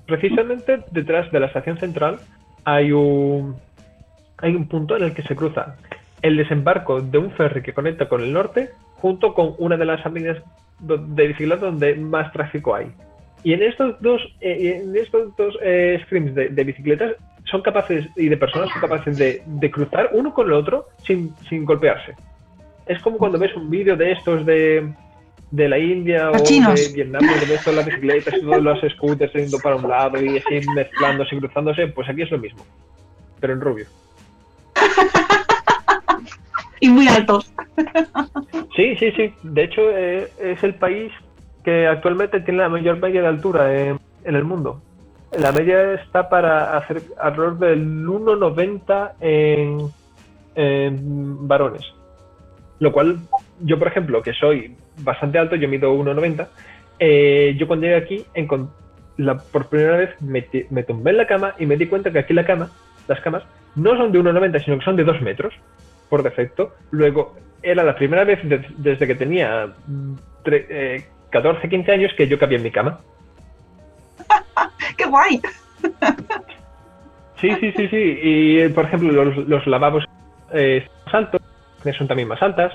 [0.08, 2.18] Precisamente detrás de la estación central
[2.64, 3.56] hay un,
[4.38, 5.76] hay un punto en el que se cruza
[6.22, 10.04] el desembarco de un ferry que conecta con el norte junto con una de las
[10.06, 10.42] avenidas
[10.80, 12.88] de bicicleta donde más tráfico hay.
[13.44, 17.14] Y en estos dos, eh, en estos dos eh, de bicicletas
[17.46, 21.36] son capaces, y de personas son capaces de, de cruzar uno con el otro sin,
[21.48, 22.16] sin golpearse.
[22.86, 24.90] Es como cuando ves un vídeo de estos de,
[25.52, 26.76] de la India Los o chinos.
[26.76, 30.38] de Vietnam, donde ves las bicicletas y todos los scooters yendo para un lado y
[30.38, 32.66] así mezclándose y cruzándose, pues aquí es lo mismo,
[33.40, 33.86] pero en rubio.
[36.80, 37.52] Y muy altos.
[38.76, 39.34] Sí, sí, sí.
[39.42, 41.12] De hecho, eh, es el país
[41.64, 44.80] que actualmente tiene la mayor media de altura en, en el mundo.
[45.36, 49.90] La media está para hacer alrededor del 1,90 en,
[50.54, 51.82] en varones.
[52.78, 53.18] Lo cual,
[53.62, 56.48] yo por ejemplo, que soy bastante alto, yo mido 1,90,
[57.00, 58.26] eh, yo cuando llegué aquí,
[59.18, 62.20] la, por primera vez me, me tumbé en la cama y me di cuenta que
[62.20, 62.72] aquí la cama,
[63.08, 63.44] las camas,
[63.76, 65.54] no son de 1,90, sino que son de 2 metros
[66.10, 66.74] por defecto.
[66.92, 72.12] Luego, era la primera vez de- desde que tenía mm, tre- eh, 14, 15 años
[72.18, 73.00] que yo cabía en mi cama.
[74.98, 75.42] ¡Qué guay!
[77.40, 78.20] Sí, sí, sí, sí.
[78.24, 80.06] Y, por ejemplo, los, los lavabos
[80.54, 81.42] eh, más altos,
[81.98, 82.74] son también más altas.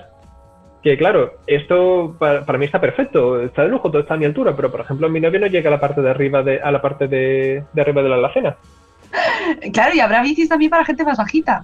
[0.82, 4.24] Que claro, esto para, para mí está perfecto, está de lujo, todo está a mi
[4.24, 6.72] altura, pero por ejemplo mi novio no llega a la parte de arriba de, a
[6.72, 8.56] la parte de, de arriba de la alacena.
[9.72, 11.62] Claro, y habrá bicis también para gente más bajita.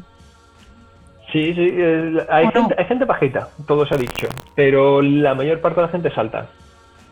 [1.33, 5.61] Sí, sí, eh, hay, gente, hay gente bajita, todo se ha dicho, pero la mayor
[5.61, 6.47] parte de la gente salta.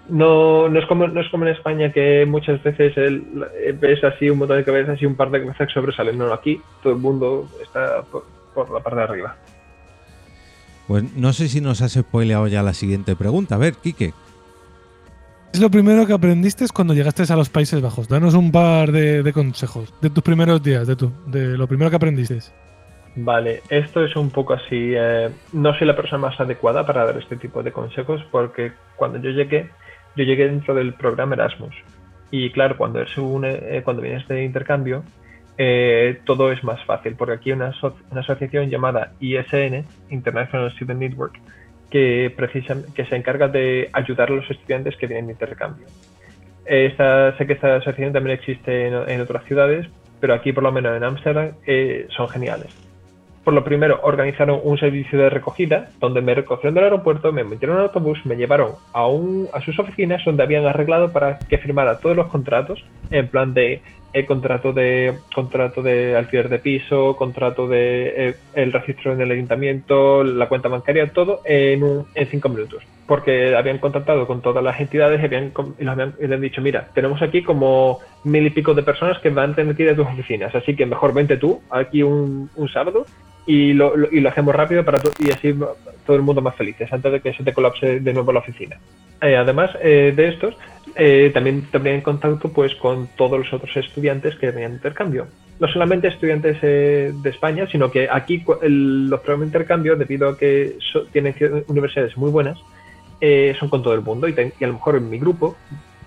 [0.09, 4.03] No, no, es como, no es como en España que muchas veces el- eh, ves
[4.05, 6.17] así un montón de cabezas y un par de cabezas que sobresalen.
[6.17, 9.37] No, no, aquí todo el mundo está por, por la parte de arriba.
[10.87, 13.57] Pues no sé si nos has spoileado ya la siguiente pregunta.
[13.57, 14.13] A ver, Quique.
[15.53, 18.09] Es lo primero que aprendiste cuando llegaste a los Países Bajos.
[18.09, 21.89] Danos un par de, de consejos de tus primeros días, de, tu, de lo primero
[21.91, 22.39] que aprendiste.
[23.17, 24.93] Vale, esto es un poco así.
[24.95, 29.19] eh, no soy la persona más adecuada para dar este tipo de consejos porque cuando
[29.19, 29.71] yo llegué,
[30.17, 31.75] yo llegué dentro del programa Erasmus.
[32.31, 35.05] Y claro, cuando, se une, eh, cuando vienes de intercambio,
[35.59, 40.71] eh, todo es más fácil porque aquí hay una, aso- una asociación llamada ISN, International
[40.73, 41.39] Student Network,
[41.91, 42.35] que,
[43.07, 45.87] se encarga de ayudar a los estudiantes que vienen de intercambio.
[46.65, 49.87] Esta, sé que esta asociación también existe en, en otras ciudades,
[50.21, 52.86] pero aquí, por lo menos en Ámsterdam, eh, son geniales.
[53.47, 57.77] Por lo primero, organizaron un servicio de recogida donde me recogieron del aeropuerto, me metieron
[57.77, 61.59] en un autobús, me llevaron a, un, a sus oficinas donde habían arreglado para que
[61.59, 63.83] firmara todos los contratos, en plan de
[64.13, 69.31] el contrato de contrato de alquiler de piso, contrato de eh, el registro en el
[69.31, 72.83] ayuntamiento, la cuenta bancaria, todo en, un- en cinco minutos.
[73.07, 76.41] Porque habían contactado con todas las entidades y, habían, y les habían, y les han
[76.41, 79.85] dicho, mira, tenemos aquí como mil y pico de personas que van a tener que
[79.85, 83.07] ir a tus oficinas, así que mejor vente tú aquí un sábado
[83.47, 85.55] y lo, y lo hacemos rápido para y así
[86.05, 88.77] todo el mundo más felices antes de que se te colapse de nuevo la oficina.
[89.23, 90.57] Eh, además eh, de estos,
[90.95, 95.27] eh, también también en contacto pues con todos los otros estudiantes que venían de intercambio.
[95.59, 100.37] No solamente estudiantes eh, de España, sino que aquí los programas de intercambio, debido a
[100.37, 101.35] que so- tienen
[101.69, 102.59] universidades muy buenas,
[103.21, 104.29] eh, son con todo el mundo.
[104.29, 105.57] Y, te- y a lo mejor en mi grupo,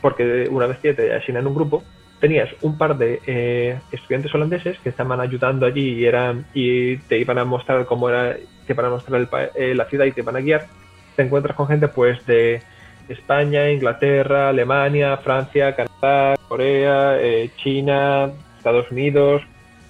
[0.01, 1.83] porque una vez que te asignan un grupo,
[2.19, 7.17] tenías un par de eh, estudiantes holandeses que estaban ayudando allí y eran y te
[7.17, 8.35] iban a mostrar cómo era,
[8.67, 10.67] te iban a mostrar el eh, la ciudad y te iban a guiar.
[11.15, 12.61] Te encuentras con gente pues de
[13.07, 19.41] España, Inglaterra, Alemania, Francia, Canadá, Corea, eh, China, Estados Unidos,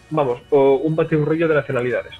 [0.09, 2.13] vamos, un batiburrillo de nacionalidades.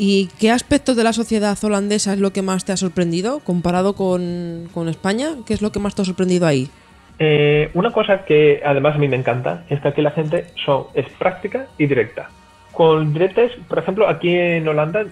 [0.00, 3.94] ¿Y qué aspectos de la sociedad holandesa es lo que más te ha sorprendido comparado
[3.94, 5.30] con, con España?
[5.44, 6.70] ¿Qué es lo que más te ha sorprendido ahí?
[7.18, 10.46] Eh, una cosa que además a mí me encanta es que aquí la gente
[10.94, 12.30] es práctica y directa.
[12.72, 15.04] Con directes, por ejemplo, aquí en Holanda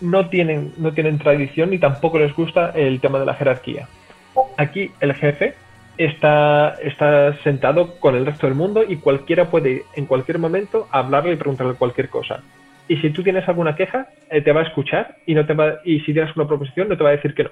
[0.00, 3.88] no tienen, no tienen tradición ni tampoco les gusta el tema de la jerarquía.
[4.58, 5.54] Aquí el jefe
[5.96, 11.32] está, está sentado con el resto del mundo y cualquiera puede en cualquier momento hablarle
[11.32, 12.42] y preguntarle cualquier cosa.
[12.88, 15.76] Y si tú tienes alguna queja, eh, te va a escuchar y no te va,
[15.84, 17.50] y si tienes una proposición no te va a decir que no.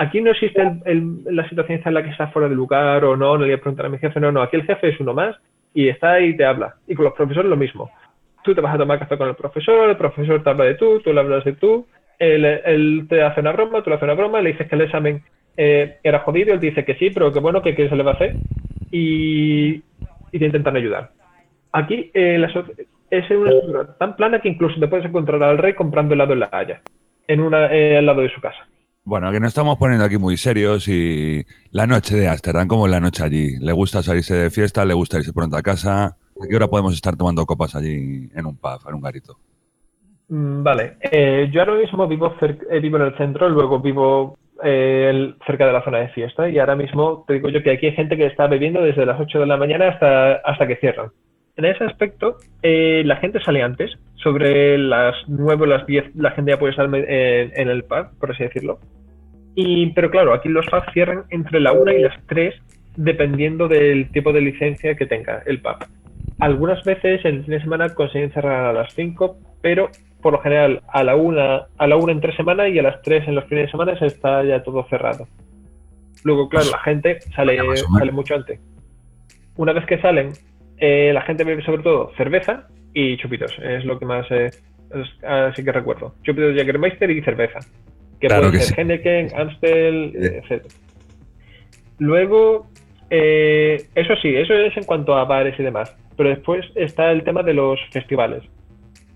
[0.00, 3.16] Aquí no existe el- el- la situación en la que está fuera de lugar o
[3.16, 5.00] no, no le voy a preguntar a mi jefe, no, no, aquí el jefe es
[5.00, 5.36] uno más
[5.74, 6.76] y está ahí y te habla.
[6.86, 7.90] Y con los profesores lo mismo.
[8.44, 11.00] Tú te vas a tomar café con el profesor, el profesor te habla de tú,
[11.00, 11.86] tú le hablas de tú,
[12.18, 15.22] él, te hace una broma, tú le haces una broma, le dices que el examen
[15.56, 18.14] eh, era jodido, él dice que sí, pero que bueno, que se le va a
[18.14, 18.38] hacer
[18.90, 19.76] y,
[20.32, 21.10] y te intentan ayudar.
[21.72, 22.66] Aquí eh, la so-
[23.10, 26.40] es una estructura tan plana que incluso te puedes encontrar al rey comprando helado en
[26.40, 26.82] la Haya,
[27.26, 28.67] en una, eh, al lado de su casa.
[29.08, 32.92] Bueno, que nos estamos poniendo aquí muy serios y la noche de Ámsterdam, como es
[32.92, 33.58] la noche allí?
[33.58, 34.84] ¿Le gusta salirse de fiesta?
[34.84, 36.04] ¿Le gusta irse pronto a casa?
[36.08, 39.38] ¿A qué hora podemos estar tomando copas allí en un pub, en un garito?
[40.28, 45.32] Mm, Vale, eh, yo ahora mismo vivo, eh, vivo en el centro, luego vivo eh,
[45.46, 47.92] cerca de la zona de fiesta y ahora mismo te digo yo que aquí hay
[47.92, 51.12] gente que está bebiendo desde las 8 de la mañana hasta, hasta que cierran.
[51.58, 56.30] En ese aspecto, eh, la gente sale antes, sobre las 9 o las 10 la
[56.30, 58.78] gente ya puede estar en, en el pub, por así decirlo.
[59.56, 62.54] Y, pero claro, aquí los pubs cierran entre la 1 y las 3
[62.94, 65.84] dependiendo del tipo de licencia que tenga el pub.
[66.38, 69.90] Algunas veces en el fin de semana consiguen cerrar a las 5, pero
[70.22, 73.02] por lo general a la 1 a la una en tres semanas y a las
[73.02, 75.26] 3 en los fines de semana está ya todo cerrado.
[76.22, 78.60] Luego, claro, la gente sale, sale mucho antes.
[79.56, 80.30] Una vez que salen,
[80.80, 83.52] eh, la gente bebe sobre todo cerveza y chupitos.
[83.62, 86.14] Es lo que más eh, es- así que recuerdo.
[86.22, 87.58] Chupitos Jägermeister y cerveza.
[88.20, 88.80] Que Claro puede que ser sí.
[88.80, 90.64] Heineken, Amstel, etc.
[91.98, 92.68] Luego,
[93.10, 95.96] eh, eso sí, eso es en cuanto a bares y demás.
[96.16, 98.42] Pero después está el tema de los festivales.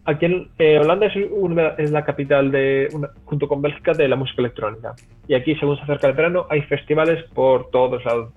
[0.04, 4.08] Aquí en eh, Holanda es, una- es la capital de, una- junto con Bélgica, de
[4.08, 4.94] la música electrónica.
[5.28, 8.32] Y aquí, según se acerca el verano, hay festivales por todos lados.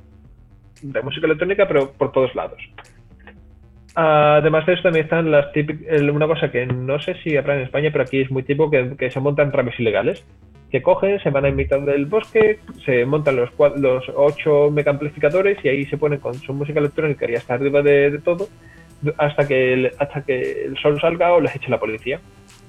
[0.82, 2.62] De música electrónica, pero por todos lados.
[3.96, 7.56] Además de eso, también están las típic- el- una cosa que no sé si habrá
[7.56, 10.24] en España, pero aquí es muy tipo que, que se montan raves ilegales.
[10.70, 14.92] Que cogen, se van a mitad del bosque, se montan los, cua- los ocho mega
[14.92, 18.50] amplificadores y ahí se ponen con su música electrónica y hasta arriba de, de todo
[19.18, 22.20] hasta que, el, hasta que el sol salga o les eche la policía.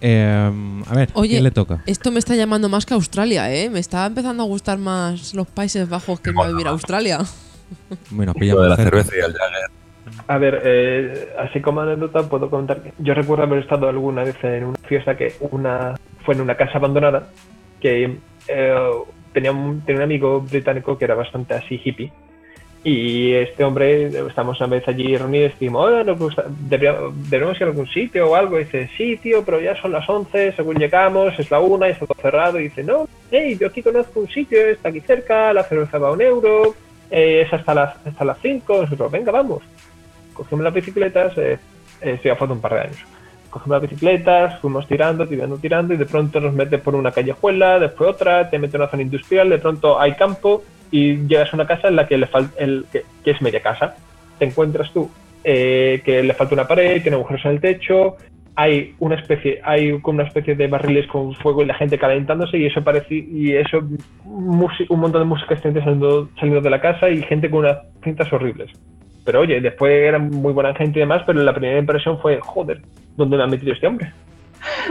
[0.01, 0.51] Eh,
[0.87, 1.83] a ver, Oye, ¿quién le toca?
[1.87, 3.71] Esto me está llamando más que Australia, ¿eh?
[3.71, 7.19] Me está empezando a gustar más los Países Bajos que irme a vivir a Australia.
[8.11, 9.71] Bueno, pillamos de la cerveza y el Jagger.
[10.27, 14.37] A ver, eh, así como anécdota puedo comentar que yo recuerdo haber estado alguna vez
[14.45, 17.29] en una fiesta que una fue en una casa abandonada
[17.81, 18.90] que eh,
[19.33, 22.12] tenía, un, tenía un amigo británico que era bastante así hippie
[22.88, 26.37] y este hombre, estamos una vez allí reunidos y decimos, "Oye, nos
[26.69, 28.61] deberíamos ir a algún sitio o algo.
[28.61, 31.90] Y dice, sí, tío, pero ya son las 11, según llegamos, es la una, y
[31.90, 32.61] está todo cerrado.
[32.61, 36.11] Y dice, no, hey, yo aquí conozco un sitio, está aquí cerca, la cerveza va
[36.11, 36.77] a un euro,
[37.11, 38.83] eh, es hasta las, hasta las 5.
[38.83, 39.64] Nosotros, venga, vamos.
[40.37, 41.59] Cogimos las bicicletas, eh,
[42.03, 43.05] eh, estoy a un par de años.
[43.51, 47.79] Cogimos las bicicletas, fuimos tirando, tirando, tirando, y de pronto nos mete por una callejuela,
[47.79, 51.57] después otra, te mete en una zona industrial, de pronto hay campo, y llegas a
[51.57, 52.55] una casa en la que le falta,
[52.92, 53.96] que, que es media casa.
[54.38, 55.11] Te encuentras tú
[55.49, 58.16] eh, que le falta una pared, tiene agujeros en el techo,
[58.57, 62.59] hay una especie, hay como una especie de barriles con fuego y la gente calentándose
[62.59, 63.79] y eso parece y eso
[64.25, 68.72] un montón de música saliendo, saliendo de la casa y gente con unas cintas horribles.
[69.27, 72.81] Pero oye, después eran muy buena gente y demás, pero la primera impresión fue, joder,
[73.17, 74.12] ¿dónde me ha metido este hombre?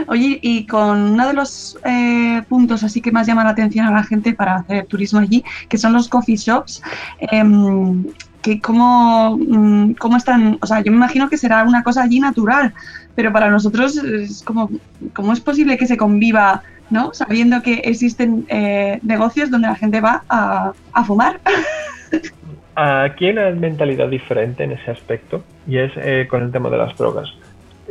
[0.08, 3.90] Oye, y con uno de los eh, puntos así que más llama la atención a
[3.90, 6.82] la gente para hacer turismo allí, que son los coffee shops,
[7.18, 8.04] em,
[8.42, 12.20] que cómo, mm, cómo están, o sea, yo me imagino que será una cosa allí
[12.20, 12.74] natural,
[13.14, 14.70] pero para nosotros es como,
[15.14, 17.14] ¿cómo es posible que se conviva, ¿no?
[17.14, 21.40] Sabiendo que existen eh, negocios donde la gente va a fumar.
[22.78, 26.76] Aquí hay una mentalidad diferente en ese aspecto y es eh, con el tema de
[26.76, 27.26] las drogas.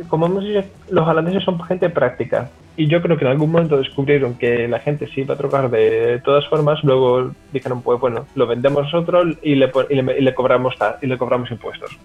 [0.10, 3.78] Como hemos dicho, los holandeses son gente práctica y yo creo que en algún momento
[3.78, 8.28] descubrieron que la gente se iba a drogar de todas formas, luego dijeron, pues bueno,
[8.36, 11.98] lo vendemos nosotros y le, y le, y le cobramos y le cobramos impuestos.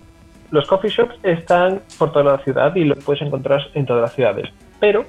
[0.51, 4.14] Los coffee shops están por toda la ciudad y los puedes encontrar en todas las
[4.14, 5.05] ciudades, pero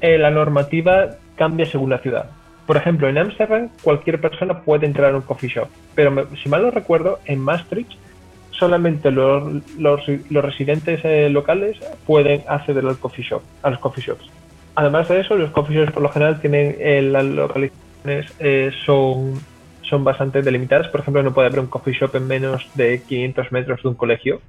[0.00, 2.30] eh, la normativa cambia según la ciudad.
[2.68, 6.50] Por ejemplo, en Ámsterdam cualquier persona puede entrar a un coffee shop, pero me- si
[6.50, 7.92] mal no recuerdo, en Maastricht
[8.50, 9.42] solamente los,
[9.78, 14.30] los, los residentes eh, locales pueden acceder al coffee shop, a los coffee shops.
[14.74, 19.34] Además de eso, los coffee shops por lo general tienen eh, las localizaciones eh, son,
[19.88, 20.88] son bastante delimitadas.
[20.88, 23.94] Por ejemplo, no puede haber un coffee shop en menos de 500 metros de un
[23.94, 24.42] colegio.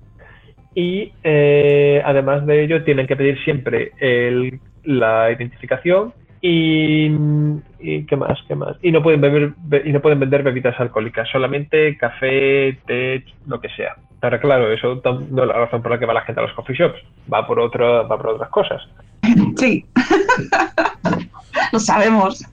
[0.76, 7.12] Y eh, además de ello, tienen que pedir siempre el- la identificación y,
[7.80, 8.78] y qué más, qué más.
[8.82, 13.60] Y no pueden beber be- y no pueden vender bebidas alcohólicas, solamente café, té, lo
[13.60, 13.96] que sea.
[14.22, 16.54] Ahora claro, eso no es la razón por la que va la gente a los
[16.54, 17.00] coffee shops,
[17.32, 18.82] va por otra, va por otras cosas.
[19.58, 19.86] Sí.
[21.74, 22.44] Lo sabemos.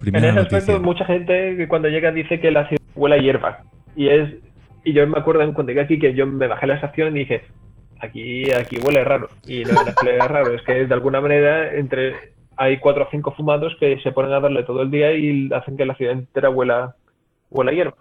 [0.00, 0.58] Primera en ese noticia.
[0.58, 3.58] aspecto, mucha gente que cuando llega dice que la ciudad huele a hierba.
[3.96, 4.34] Y es
[4.84, 7.16] y yo me acuerdo en cuando llegué aquí que yo me bajé a la estación
[7.16, 7.42] y dije,
[8.00, 9.28] aquí, aquí huele raro.
[9.46, 13.08] Y no es que huele raro, es que de alguna manera entre hay cuatro o
[13.10, 16.12] cinco fumados que se ponen a darle todo el día y hacen que la ciudad
[16.14, 16.96] entera huela,
[17.50, 17.94] huela a hierba.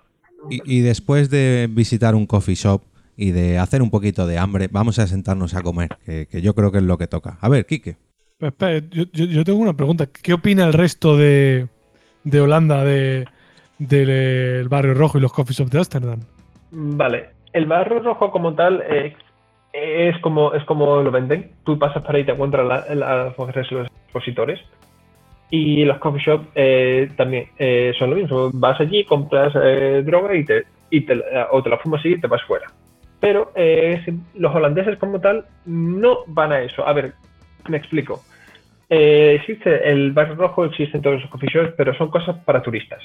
[0.49, 2.81] Y, y después de visitar un coffee shop
[3.15, 6.55] y de hacer un poquito de hambre, vamos a sentarnos a comer, que, que yo
[6.55, 7.37] creo que es lo que toca.
[7.41, 7.97] A ver, Quique.
[8.39, 10.07] Pero espera, yo, yo- yo tengo una pregunta.
[10.07, 11.67] ¿Qué opina el resto de,
[12.23, 13.25] de Holanda de,
[13.77, 16.19] del barrio rojo y los coffee shops de Ámsterdam?
[16.71, 19.15] Vale, el barro rojo como tal eh,
[19.74, 21.51] es como es como lo venden.
[21.63, 24.59] Tú pasas por ahí y te encuentras la- la- los expositores.
[25.49, 28.49] Y los coffee shops eh, también eh, son lo mismo.
[28.53, 32.28] Vas allí, compras eh, droga y te, y te o te la fumas y te
[32.28, 32.72] vas fuera.
[33.19, 33.51] Pero
[34.36, 36.88] los holandeses como tal no van a eso.
[36.88, 37.13] A ver,
[37.69, 38.24] me explico.
[38.89, 43.01] Existe el barrio rojo, existen todos los coffee shops, pero son cosas para turistas.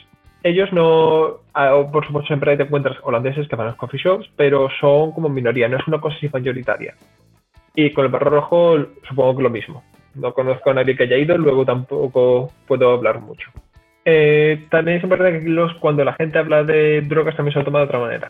[0.47, 4.31] Ellos no, ah, por supuesto siempre te encuentras holandeses que van a los coffee shops,
[4.37, 6.95] pero son como minoría, no es una cosa así mayoritaria.
[7.75, 8.77] Y con el barrio rojo
[9.09, 9.83] supongo que lo mismo.
[10.15, 13.51] No conozco a nadie que haya ido, luego tampoco puedo hablar mucho.
[14.05, 17.65] Eh, también es importante que los, cuando la gente habla de drogas también se lo
[17.65, 18.29] toma de otra manera.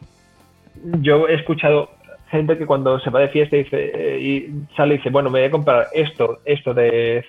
[1.02, 1.90] Yo he escuchado
[2.30, 5.40] gente que cuando se va de fiesta dice, eh, y sale y dice, bueno, me
[5.40, 7.26] voy a comprar esto, esto de,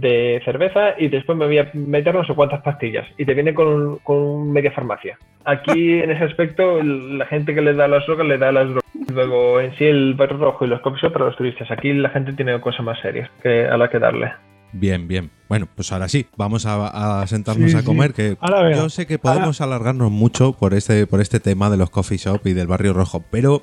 [0.00, 3.54] de cerveza y después me voy a meter no sé cuántas pastillas y te viene
[3.54, 5.18] con, con media farmacia.
[5.44, 8.82] Aquí en ese aspecto la gente que le da las drogas le da las drogas.
[9.12, 11.70] Luego en sí el barrio rojo y los coffee shops para los turistas.
[11.70, 14.32] Aquí la gente tiene cosas más serias que a la que darle.
[14.72, 15.30] Bien, bien.
[15.48, 17.86] Bueno, pues ahora sí, vamos a, a sentarnos Sí, a sí.
[17.86, 18.36] comer, que
[18.74, 22.40] yo sé que podemos alargarnos mucho por este, por este tema de los coffee shop
[22.46, 23.62] y del barrio rojo, pero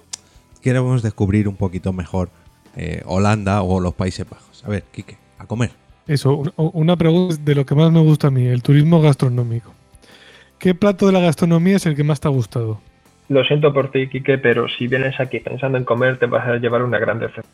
[0.63, 2.29] queremos descubrir un poquito mejor
[2.77, 4.63] eh, Holanda o los Países Bajos.
[4.65, 5.71] A ver, Quique, a comer.
[6.07, 9.73] Eso, un- una pregunta de lo que más me gusta a mí, el turismo gastronómico.
[10.59, 12.79] ¿Qué plato de la gastronomía es el que más te ha gustado?
[13.29, 16.57] Lo siento por ti, Quique, pero si vienes aquí pensando en comer, te vas a
[16.57, 17.45] llevar una gran decepción.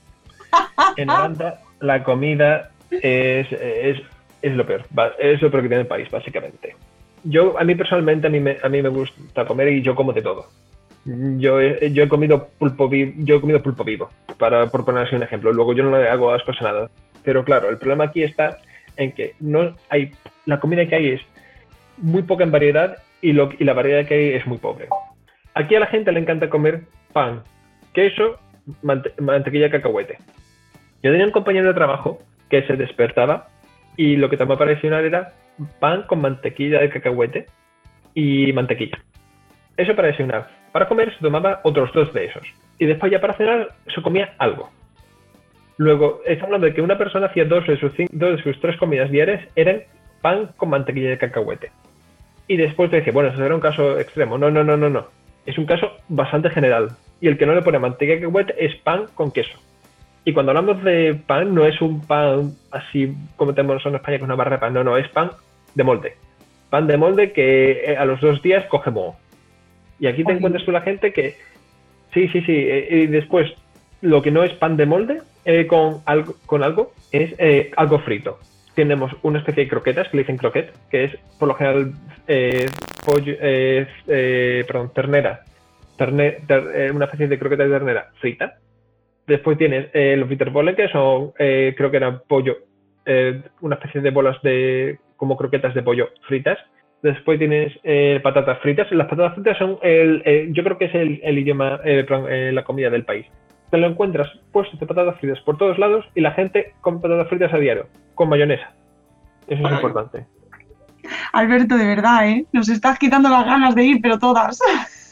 [0.98, 4.00] En Holanda, la comida es, es,
[4.42, 4.84] es lo peor.
[5.20, 6.76] Es lo peor que tiene el país, básicamente.
[7.24, 10.12] Yo, a mí personalmente, a mí me, a mí me gusta comer y yo como
[10.14, 10.48] de todo.
[11.06, 15.06] Yo he, yo he comido pulpo vivo, yo he comido pulpo vivo, para, por poner
[15.06, 15.52] así un ejemplo.
[15.54, 16.90] Luego yo no le hago asco a nada.
[17.24, 18.58] Pero claro, el problema aquí está
[18.98, 20.12] en que no hay,
[20.46, 21.22] la comida que hay es
[21.98, 24.88] muy poca en variedad y, lo, y la variedad que hay es muy pobre.
[25.54, 26.82] Aquí a la gente le encanta comer
[27.14, 27.44] pan,
[27.94, 28.40] queso,
[28.82, 30.18] mante- mantequilla de cacahuete.
[31.04, 33.48] Yo tenía un compañero de trabajo que se despertaba
[33.98, 35.34] y lo que tomaba para desayunar era
[35.80, 37.48] pan con mantequilla de cacahuete
[38.14, 38.98] y mantequilla.
[39.78, 40.50] Eso para desayunar.
[40.72, 42.44] Para comer se tomaba otros dos de esos.
[42.78, 44.70] Y después ya para cenar se comía algo.
[45.80, 48.60] Luego, estamos hablando de que una persona hacía dos de sus, cin- dos de sus
[48.60, 49.84] tres comidas diarias eran
[50.22, 51.72] pan con mantequilla de cacahuete.
[52.50, 54.38] Y después te dice, bueno, eso era un caso extremo.
[54.38, 55.08] No, no, no, no, no.
[55.46, 56.90] Es un caso bastante general.
[57.22, 59.58] Y el que no le pone mantequilla de cacahuete es pan con queso.
[60.26, 64.26] Y cuando hablamos de pan, no es un pan así como tenemos en España con
[64.26, 64.74] una barra de pan.
[64.74, 65.32] No, no, es pan
[65.76, 66.18] de molde.
[66.70, 69.16] Pan de molde que eh, a los dos días coge moho.
[69.98, 70.38] Y aquí te Oye.
[70.40, 71.36] encuentras tú la gente que.
[72.14, 72.52] Sí, sí, sí.
[72.54, 73.50] eh, y después,
[74.02, 78.00] lo que no es pan de molde eh, con, algo, con algo es eh, algo
[78.00, 78.40] frito.
[78.76, 81.92] Tenemos una especie de croquetas que le dicen croquet, que es por lo general
[82.28, 82.68] eh,
[83.06, 85.42] pollo, eh, perdón, ternera.
[85.98, 88.58] Terne- ter- una especie de croqueta de ternera frita.
[89.28, 92.58] Después tienes los bitterbollen, que son, creo que era pollo,
[93.62, 96.58] una especie de bolas de como croquetas de pollo fritas.
[97.04, 97.78] Después tienes
[98.24, 98.90] patatas fritas.
[98.92, 102.64] Las patatas fritas son, el, eh, yo creo que es el, el idioma, eh, la
[102.64, 103.26] comida del país.
[103.72, 107.28] Te lo encuentras puestos de patatas fritas por todos lados y la gente come patatas
[107.30, 108.72] fritas a diario, con mayonesa.
[109.48, 110.26] Eso es importante.
[111.34, 112.46] Alberto, de verdad, ¿eh?
[112.52, 114.60] Nos estás quitando las ganas de ir, pero todas.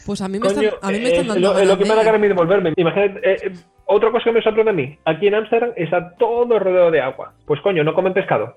[0.06, 1.90] Pues a mí me, Coño, están, a mí me eh, están dando lo, que me
[1.90, 2.74] da ganas a de- mí de volverme.
[2.78, 3.52] Imagínate, eh, eh,
[3.86, 4.98] otra cosa que me sorprende a mí.
[5.06, 7.34] Aquí en Ámsterdam está todo rodeado de agua.
[7.46, 8.56] Pues coño, no comen pescado.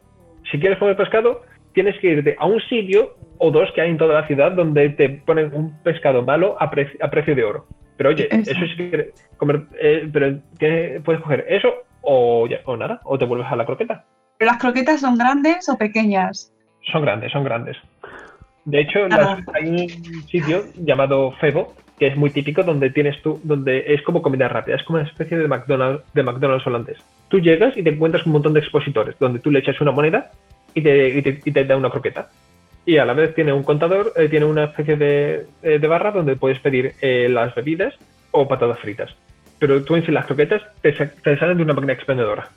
[0.51, 1.43] Si quieres comer pescado,
[1.73, 4.91] tienes que irte a un sitio o dos que hay en toda la ciudad donde
[4.91, 7.67] te ponen un pescado malo a, pre- a precio de oro.
[8.01, 8.53] Pero oye, Eso.
[8.53, 11.69] eso sí que comer, eh, pero ¿qué- puedes coger eso
[12.01, 14.07] o, ya- o nada, o te vuelves a la croqueta.
[14.39, 16.51] ¿Pero las croquetas son grandes o pequeñas?
[16.91, 17.77] Son grandes, son grandes.
[18.65, 19.43] De hecho, Ah.
[19.45, 19.89] las- hay un
[20.29, 24.77] sitio llamado Febo, que es muy típico, donde tienes tú, donde es como comida rápida,
[24.77, 26.97] es como una especie de McDonald's, de McDonald's holandés.
[27.29, 30.31] Tú llegas y te encuentras un montón de expositores, donde tú le echas una moneda
[30.73, 32.31] y te, y te, y te da una croqueta.
[32.87, 36.11] Y a la vez tiene un contador, eh, tiene una especie de, eh, de barra
[36.13, 37.95] donde puedes pedir eh, las bebidas
[38.31, 39.11] o patatas fritas.
[39.59, 42.49] Pero tú en sí las croquetas te, sa- te salen de una máquina expendedora.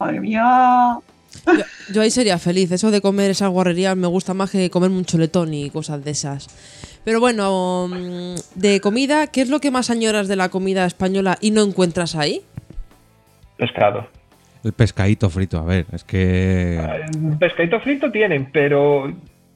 [0.00, 0.98] Madre mía.
[1.46, 1.52] Yo,
[1.92, 2.72] yo ahí sería feliz.
[2.72, 6.12] Eso de comer esas guarrerías me gusta más que comerme un choletón y cosas de
[6.12, 6.48] esas.
[7.04, 11.36] Pero bueno, mm, de comida, ¿qué es lo que más añoras de la comida española
[11.40, 12.40] y no encuentras ahí?
[13.58, 14.06] Pescado.
[14.64, 16.80] El pescadito frito, a ver, es que.
[17.38, 19.12] Pescadito frito tienen, pero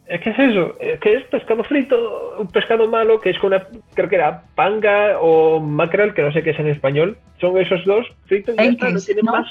[0.08, 3.52] es que es eso, es que es pescado frito, un pescado malo que es con
[3.52, 7.18] una, creo que era panga o mackerel, que no sé qué es en español.
[7.40, 9.32] Son esos dos fritos y está, no tienen ¿no?
[9.32, 9.46] más.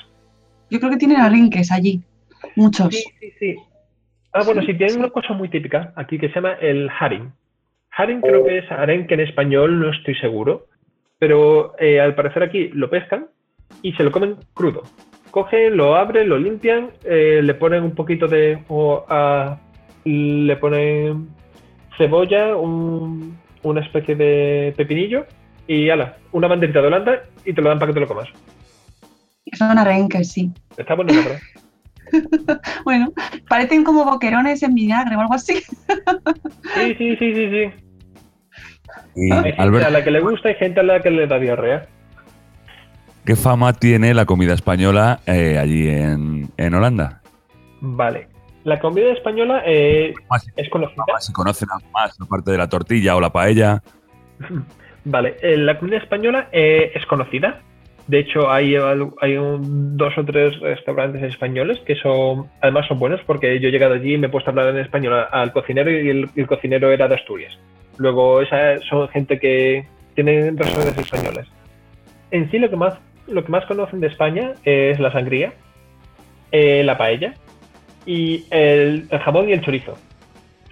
[0.70, 2.02] Yo creo que tienen arenques allí.
[2.56, 2.94] Muchos.
[2.94, 3.56] Sí, sí, sí.
[4.34, 5.00] Ah, bueno, Sí, sí, tienen sí.
[5.00, 7.32] una cosa muy típica aquí que se llama el haring.
[7.92, 10.68] Haring creo que es arenque en español, no estoy seguro,
[11.20, 13.28] pero eh, al parecer aquí lo pescan
[13.82, 14.84] y se lo comen crudo.
[15.32, 18.60] Cogen, lo abren, lo limpian, eh, le ponen un poquito de...
[18.70, 19.60] o, ah,
[20.14, 21.30] le ponen
[21.98, 25.26] cebolla, un- una especie de pepinillo
[25.68, 28.28] y ala, una banderita de Holanda y te lo dan para que te lo comas.
[29.54, 30.52] Son arenques, sí.
[30.78, 31.40] Está bueno, la verdad.
[32.86, 33.12] Bueno,
[33.50, 35.56] parecen como boquerones en vinagre o algo así.
[35.56, 37.72] Sí, sí, sí, sí, sí.
[39.18, 41.28] Y, Hay gente Albert, a la que le gusta y gente a la que le
[41.28, 41.86] da diarrea.
[43.26, 47.22] ¿qué fama tiene la comida española eh, allí en, en Holanda?
[47.82, 48.30] Vale.
[48.68, 51.06] La comida española eh, Más, es conocida.
[51.22, 53.82] si conocen algo más, aparte de la tortilla o la paella.
[55.06, 57.62] Vale, eh, la comida española eh, es conocida.
[58.08, 63.58] De hecho, hay, un- dos o tres restaurantes españoles que son, además son buenos porque
[63.62, 66.10] yo he llegado allí y me he puesto a hablar en español al cocinero y
[66.10, 67.58] el, cocinero era de Asturias.
[67.98, 71.48] Luego, esa son gente que tiene restaurantes españoles.
[72.32, 72.96] En sí, lo que más,
[73.28, 75.54] lo que más conocen de España es la sangría,
[76.52, 77.34] eh, la paella
[78.08, 79.96] y el, jamón y el chorizo.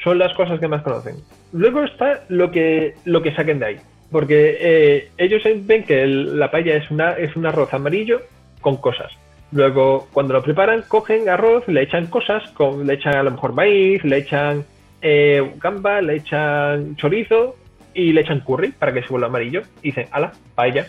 [0.02, 1.18] Son las cosas que más conocen.
[1.52, 3.78] Luego está lo que, lo que saquen de ahí.
[4.10, 8.22] Porque eh, ellos ven que la paella es, una, es un arroz amarillo
[8.62, 9.12] con cosas.
[9.52, 13.54] Luego, cuando lo preparan, cogen arroz, le echan cosas, con, le echan a lo mejor
[13.54, 14.64] maíz, le echan
[15.02, 17.56] eh, gamba, le echan chorizo
[17.94, 19.62] y le echan curry para que se vuelva amarillo.
[19.82, 20.88] Y dicen, ala, paella.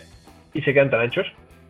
[0.53, 1.27] Y se quedan tan anchos.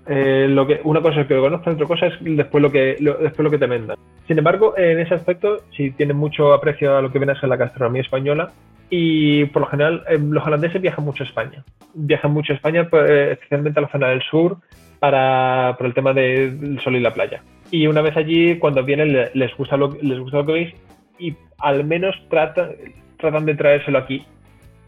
[0.09, 2.95] Eh, lo que, una cosa es que lo conozcan, otra cosa es después lo que,
[2.99, 3.97] lo- después lo que te vendan.
[4.27, 7.57] Sin embargo, en ese aspecto, sí tienen mucho aprecio a lo que viene ser la
[7.57, 8.51] gastronomía española
[8.89, 11.63] y por lo general eh, los holandeses viajan mucho a España.
[11.93, 14.57] Viajan mucho a España, pues, eh, especialmente a la zona del sur,
[14.99, 17.41] para, por el tema de- del sol y la playa.
[17.69, 20.73] Y una vez allí, cuando vienen, le- les gusta lo, les gusta lo que veis
[21.19, 22.71] y al menos tratan,
[23.17, 24.23] tratan de traérselo aquí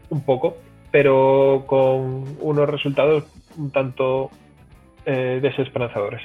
[0.08, 0.56] un poco,
[0.90, 3.24] pero con unos resultados
[3.58, 4.30] un tanto
[5.06, 6.22] eh, desesperanzadores.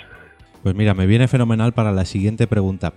[0.64, 2.94] Pues mira, me viene fenomenal para la siguiente pregunta.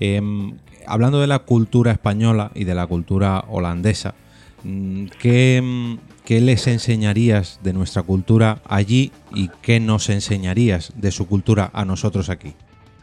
[0.00, 0.54] Em,
[0.86, 4.14] hablando de la cultura española y de la cultura holandesa,
[4.64, 11.12] mm, ¿qué, mm, qué les enseñarías de nuestra cultura allí y qué nos enseñarías de
[11.12, 12.54] su cultura a nosotros aquí?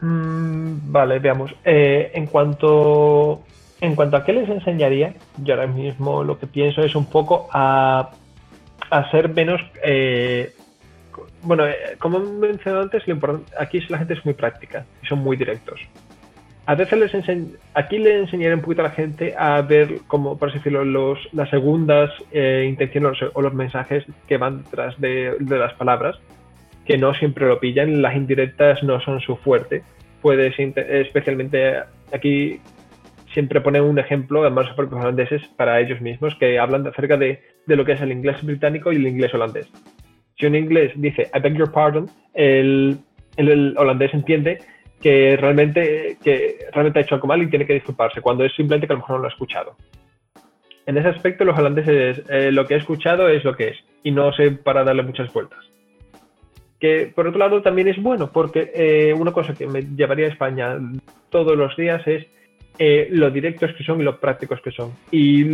[0.02, 1.54] Mm, vale, veamos.
[1.64, 3.42] Eh, en cuanto
[3.80, 7.48] en cuanto a qué les enseñaría, yo ahora mismo lo que pienso es un poco
[7.50, 8.10] a,
[8.90, 9.62] a ser menos.
[9.82, 10.52] eh,
[11.42, 15.06] bueno, eh, como he mencionado antes, lo importante, aquí la gente es muy práctica y
[15.06, 15.80] son muy directos.
[16.66, 20.38] A veces les enseñ- aquí le enseñaré un poquito a la gente a ver, como
[20.38, 25.74] por decirlo, los, las segundas eh, intenciones o los mensajes que van detrás de, las
[25.74, 26.16] palabras
[26.84, 29.82] que no siempre lo pillan, las indirectas no son su fuerte.
[30.22, 31.78] Puedes, especialmente
[32.12, 32.60] aquí,
[33.32, 37.40] siempre ponen un ejemplo, además los propios holandeses, para ellos mismos, que hablan acerca de
[37.66, 39.68] lo que es el inglés británico y el inglés holandés.
[40.40, 42.96] Si un inglés dice, I beg your pardon, el,
[43.36, 44.58] el- el holandés entiende
[45.00, 48.86] que realmente, que realmente ha hecho algo mal y tiene que disculparse, cuando es simplemente
[48.86, 49.76] que a lo mejor no lo ha escuchado.
[50.86, 54.10] En ese aspecto, los holandeses, eh, lo que he escuchado es lo que es, y
[54.10, 55.58] no sé para darle muchas vueltas
[56.80, 60.30] que por otro lado también es bueno, porque eh, una cosa que me llevaría a
[60.30, 60.78] España
[61.28, 62.26] todos los días es
[62.78, 64.90] eh, lo directos que son y lo prácticos que son.
[65.10, 65.44] Y,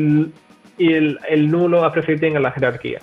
[0.79, 3.01] y el, el nulo que tienen a la jerarquía.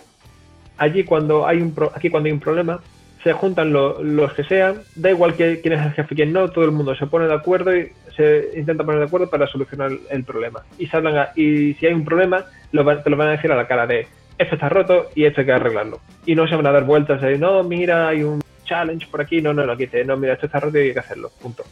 [0.84, 2.81] Allí cuando hay un pro- aquí cuando hay un problema,
[3.23, 6.34] se juntan lo- los que sean, da igual que, quién es el jefe y quién
[6.34, 9.47] no, todo el mundo se pone de acuerdo y se intenta poner de acuerdo para
[9.47, 10.61] solucionar el, problema.
[10.77, 13.49] Y, se hablan a- y si hay un problema, lo te lo van a decir
[13.49, 14.07] a la cara de
[14.38, 16.01] esto está roto y esto hay que arreglarlo.
[16.25, 19.41] Y no se van a dar vueltas de no, mira, hay un challenge por aquí,
[19.41, 21.63] no, no, no, aquí dice, no, mira, esto está roto y hay que hacerlo, punto.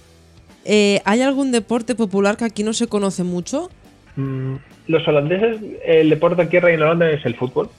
[0.63, 3.69] Eh, ¿Hay algún deporte popular que aquí no se conoce mucho?
[4.15, 4.55] Mm,
[4.87, 7.69] los holandeses, el deporte aquí en Holanda es el fútbol.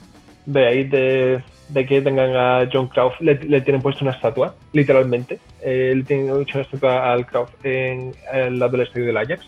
[0.45, 4.55] De ahí de, de que tengan a John Cruyff, le, le tienen puesto una estatua,
[4.73, 5.39] literalmente.
[5.61, 9.47] Eh, le tienen hecho una estatua al Cruyff en el lado del estadio del Ajax.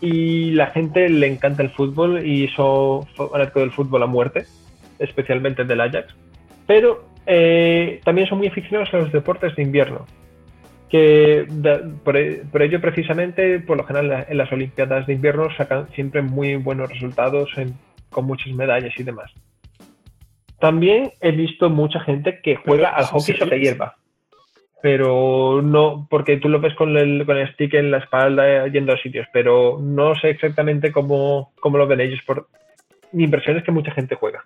[0.00, 4.44] Y la gente le encanta el fútbol y son fanáticos del fútbol a muerte,
[4.98, 6.14] especialmente del Ajax.
[6.66, 10.06] Pero eh, también son muy aficionados a los deportes de invierno
[10.90, 11.46] que
[12.04, 12.16] por,
[12.52, 16.88] por ello precisamente por lo general en las Olimpiadas de invierno sacan siempre muy buenos
[16.88, 17.74] resultados en-
[18.10, 19.32] con muchas medallas y demás.
[20.64, 23.96] También he visto mucha gente que juega Pero, al ¿sí hockey sobre hierba,
[24.82, 28.70] pero no porque tú lo ves con el, con el stick en la espalda eh,
[28.72, 32.20] yendo a sitios, pero no sé exactamente cómo, cómo lo ven ellos.
[32.26, 32.48] Por...
[33.12, 34.42] Mi impresión es que mucha gente juega.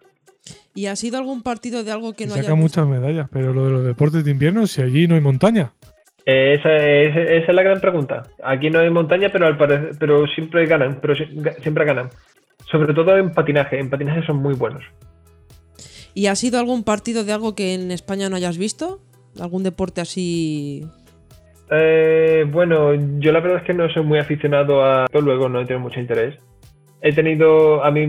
[0.74, 3.64] ¿Y ha sido algún partido de algo que no haya saca muchas medallas, pero lo
[3.66, 5.70] de los deportes de invierno, si allí no hay montaña.
[6.26, 8.24] Eh, Esa, esa- esa es la gran pregunta.
[8.42, 11.14] Aquí no hay montaña, pero al parecer, pero siempre ganan, pero
[11.62, 12.08] siempre ganan.
[12.70, 14.82] Sobre todo en patinaje, en patinaje son muy buenos.
[16.18, 18.98] ¿Y ha sido algún partido de algo que en España no hayas visto?
[19.40, 20.84] ¿Algún deporte así?
[21.70, 25.64] Eh, bueno, yo la verdad es que no soy muy aficionado a luego no he
[25.64, 26.36] tenido mucho interés.
[27.02, 28.06] He tenido, a mí,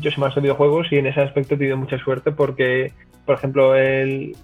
[0.00, 2.94] yo soy más de videojuegos y en ese aspecto he tenido mucha suerte porque,
[3.26, 4.34] por ejemplo, el,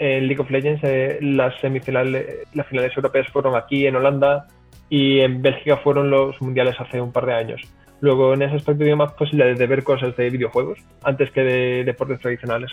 [0.00, 4.48] League of Legends, eh, las semifinales, las finales europeas fueron aquí en Holanda
[4.90, 7.60] y en Bélgica fueron los mundiales hace un par de años.
[8.00, 11.40] Luego, en ese aspecto, he tenido más posibilidades de ver cosas de videojuegos antes que
[11.40, 12.70] de deportes tradicionales.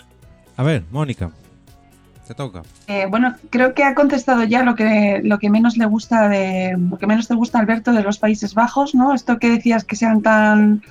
[0.58, 1.32] A ver, Mónica,
[2.28, 2.62] te toca.
[2.88, 6.76] Eh, bueno, creo que ha contestado ya lo que, lo que menos le gusta de
[6.78, 9.14] lo que menos te gusta Alberto de los Países Bajos, ¿no?
[9.14, 10.82] Esto que decías que sean tan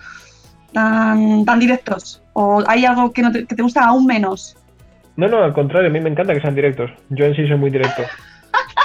[0.72, 4.56] tan, tan directos o hay algo que, no te, que te gusta aún menos.
[5.16, 6.90] No, no, al contrario, a mí me encanta que sean directos.
[7.10, 8.02] Yo en sí soy muy directo.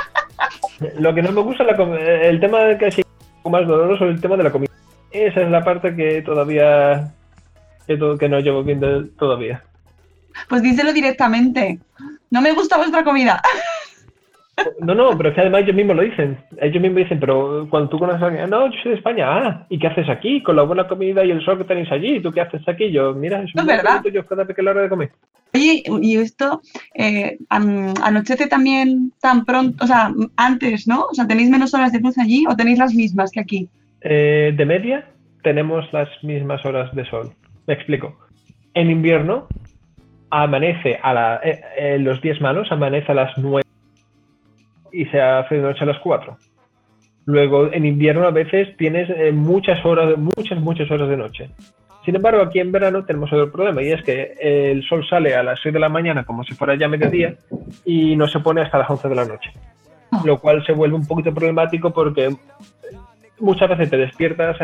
[1.00, 3.02] Lo que no me gusta es la el tema de que sí
[3.50, 4.72] más doloroso es el tema de la comida.
[5.12, 7.12] Esa es la parte que todavía
[7.88, 9.64] que, to- que no llevo bien de- todavía.
[10.48, 11.80] Pues díselo directamente.
[12.30, 13.42] No me gusta vuestra comida.
[14.82, 16.38] No, no, pero es que además ellos mismos lo dicen.
[16.60, 19.66] Ellos mismos dicen, pero cuando tú conoces a alguien, no, yo soy de España, ah,
[19.70, 20.44] ¿y qué haces aquí?
[20.44, 22.92] Con la buena comida y el sol que tenéis allí, ¿tú qué haces aquí?
[22.92, 24.02] Yo, mira, es Es muy verdad.
[24.02, 25.12] bonito, yo cada vez que la hora de comer.
[25.54, 26.62] Oye, y esto
[26.94, 31.06] eh, anochece también tan pronto, o sea, antes, ¿no?
[31.10, 33.70] O sea, ¿tenéis menos horas de luz allí o tenéis las mismas que aquí?
[34.02, 35.06] Eh, de media
[35.44, 37.32] tenemos las mismas horas de sol.
[37.68, 38.18] Me explico.
[38.74, 39.48] En invierno
[40.30, 43.64] amanece a la, eh, eh, los días malos amanece a las 9
[44.92, 46.38] y se hace de noche a las 4.
[47.26, 51.50] Luego en invierno a veces tienes muchas horas, muchas, muchas horas de noche.
[52.04, 55.44] Sin embargo, aquí en verano tenemos otro problema y es que el sol sale a
[55.44, 57.36] las 6 de la mañana como si fuera ya mediodía
[57.86, 59.52] y no se pone hasta las 11 de la noche.
[60.26, 62.36] Lo cual se vuelve un poquito problemático porque
[63.40, 64.58] muchas veces te despiertas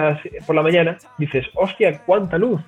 [0.45, 2.61] por la mañana, dices, hostia, cuánta luz,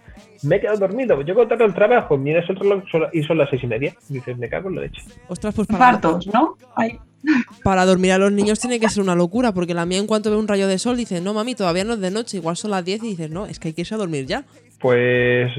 [0.43, 2.84] me he quedado dormido, llego tarde al trabajo, miras el reloj
[3.14, 5.01] y son las seis y media, dices, me cago en la leche.
[5.28, 6.55] Ostras, pues para, Partos, ¿no?
[6.76, 6.99] Ay,
[7.64, 10.30] para dormir a los niños tiene que ser una locura, porque la mía en cuanto
[10.30, 12.72] ve un rayo de sol dice, no mami, todavía no es de noche, igual son
[12.72, 14.43] las 10 y dices, no, es que hay que irse a dormir ya.
[14.80, 15.51] Pues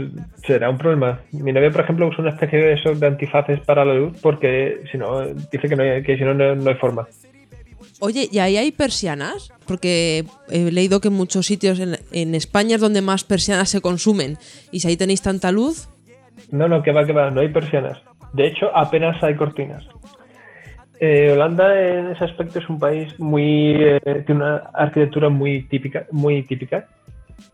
[0.46, 1.20] será un problema.
[1.32, 4.82] Mi novia, por ejemplo, usa una especie de esos de antifaces para la luz porque
[4.92, 7.08] si no, dice que, no hay, que si no, no, no hay forma.
[8.00, 9.52] Oye, ¿y ahí hay persianas?
[9.66, 14.38] Porque he leído que en muchos sitios en, España es donde más persianas se consumen.
[14.70, 15.88] Y si ahí tenéis tanta luz,
[16.50, 17.98] No, no, que va, que va, no hay persianas.
[18.32, 19.84] De hecho, apenas hay cortinas.
[21.00, 26.06] Eh, Holanda en ese aspecto es un país muy eh, tiene una arquitectura muy típica,
[26.10, 26.86] muy típica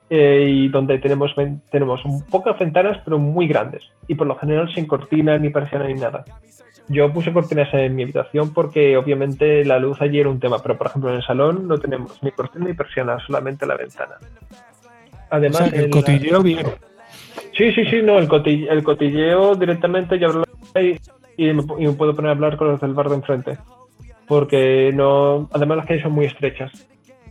[0.09, 1.34] eh, y donde tenemos
[1.70, 6.01] tenemos pocas ventanas pero muy grandes y por lo general sin cortinas ni persianas ni
[6.01, 6.24] nada.
[6.89, 10.76] Yo puse cortinas en mi habitación porque obviamente la luz allí era un tema, pero
[10.76, 14.16] por ejemplo en el salón no tenemos ni cortina ni persiana, solamente la ventana.
[14.20, 16.66] O Además, sea, el la- cotilleo bien.
[17.57, 20.99] Sí, sí, sí, no, el, cotille- el cotilleo directamente yo hablo y,
[21.37, 23.59] y me, y me puedo poner a hablar con los del bar de enfrente.
[24.26, 26.70] Porque no, además las calles son muy estrechas.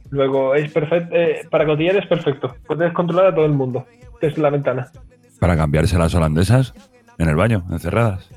[0.09, 1.15] Luego es perfecto,
[1.49, 2.55] para cotillear es perfecto.
[2.67, 3.85] Puedes controlar a todo el mundo
[4.21, 4.91] desde la ventana.
[5.39, 6.73] Para cambiarse las holandesas
[7.17, 8.29] en el baño, encerradas.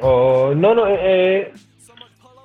[0.00, 1.52] O, no, no, eh,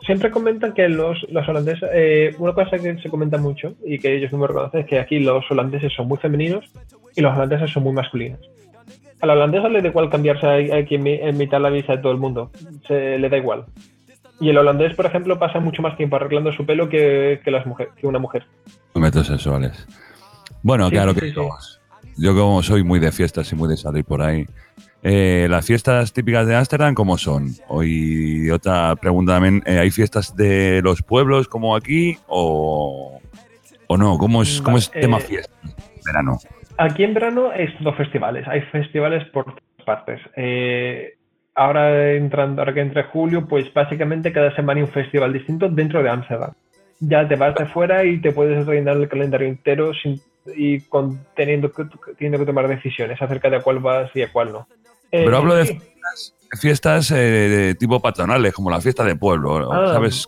[0.05, 4.15] siempre comentan que los, los holandeses, eh, una cosa que se comenta mucho y que
[4.15, 6.65] ellos mismos reconocen es que aquí los holandeses son muy femeninos
[7.15, 8.39] y los holandeses son muy masculinos.
[9.21, 11.95] Al holandés le da igual cambiarse a- aquí en, mi- en mitad de la visa
[11.97, 12.51] de todo el mundo.
[12.87, 13.65] Se, le da igual.
[14.39, 17.65] Y el holandés, por ejemplo, pasa mucho más tiempo arreglando su pelo que, que las
[17.65, 18.45] mujer, que una mujer.
[18.95, 19.85] Metrosexuales.
[20.63, 21.35] Bueno, Sí, claro que sí, sí.
[22.17, 24.45] Yo como soy muy de fiestas y muy de salir por ahí.
[25.01, 27.49] Eh, las fiestas típicas de Ámsterdam, ¿cómo son?
[27.83, 33.19] Y otra pregunta también, eh, ¿hay fiestas de los pueblos como aquí o,
[33.87, 34.17] o no?
[34.17, 35.53] ¿Cómo es, cómo es Vale, tema eh, fiesta?
[36.05, 36.37] Verano.
[36.77, 38.47] Aquí en verano es todo festivales.
[38.47, 40.21] Hay festivales por todas partes.
[40.35, 41.15] Eh,
[41.55, 46.03] ahora entrando, ahora que entre julio, pues básicamente cada semana hay un festival distinto dentro
[46.03, 46.53] de Ámsterdam.
[46.99, 50.19] Ya te vas de fuera y te puedes rellenar el calendario entero sin,
[50.55, 51.83] y con, teniendo, que,
[52.17, 54.67] teniendo que tomar decisiones acerca de a cuál vas y a cuál no.
[55.11, 59.71] Eh, Pero hablo de fiestas, fiestas eh, de tipo patronales, como la fiesta de pueblo,
[59.71, 59.93] Ah.
[59.93, 60.27] ¿sabes?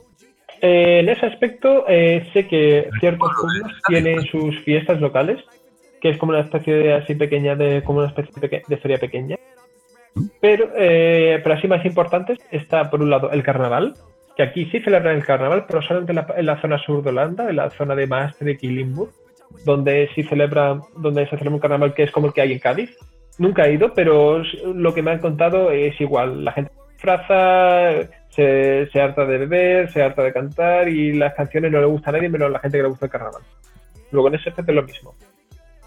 [0.61, 5.39] Eh, en ese aspecto, eh, sé que ciertos pueblos tienen sus fiestas locales,
[5.99, 8.31] que es como una especie de así pequeña, de como una especie
[8.67, 9.37] de, feria pequeña.
[10.39, 13.95] Pero, eh, pero así más importantes está por un lado el carnaval,
[14.35, 17.09] que aquí sí celebran el carnaval, pero solamente en la, en la zona sur de
[17.09, 19.11] Holanda, en la zona de Maastricht y Limburg,
[19.65, 22.59] donde sí celebra, donde se celebra un carnaval que es como el que hay en
[22.59, 22.95] Cádiz.
[23.41, 24.43] Nunca he ido, pero
[24.75, 26.45] lo que me han contado es igual.
[26.45, 31.33] La gente se disfraza, se, se harta de beber, se harta de cantar y las
[31.33, 33.41] canciones no le gustan a nadie menos a la gente que le gusta el carnaval.
[34.11, 35.15] Luego en ese aspecto es lo mismo.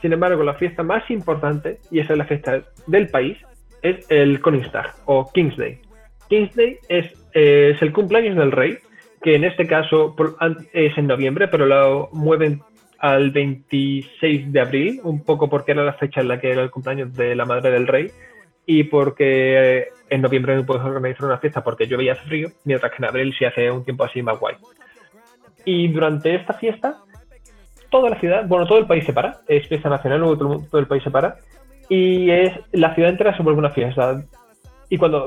[0.02, 3.38] Sin embargo, la fiesta más importante, y esa es la fiesta del país,
[3.82, 5.78] es el Koningsdag o King's Day.
[6.28, 8.78] King's Day es, eh, es el cumpleaños del rey,
[9.22, 10.16] que en este caso
[10.72, 12.62] es en noviembre, pero lo mueven
[13.04, 16.70] al 26 de abril, un poco porque era la fecha en la que era el
[16.70, 18.10] cumpleaños de la madre del rey
[18.64, 22.90] y porque eh, en noviembre no puedes organizar una fiesta porque y hace frío, mientras
[22.92, 24.54] que en abril sí hace un tiempo así más guay.
[25.66, 27.02] Y durante esta fiesta,
[27.90, 31.02] toda la ciudad, bueno, todo el país se para, es fiesta nacional, todo el, país
[31.02, 31.36] se para,
[31.90, 32.28] y
[32.72, 34.24] la ciudad entera se vuelve una fiesta.
[34.88, 35.26] Y cuando,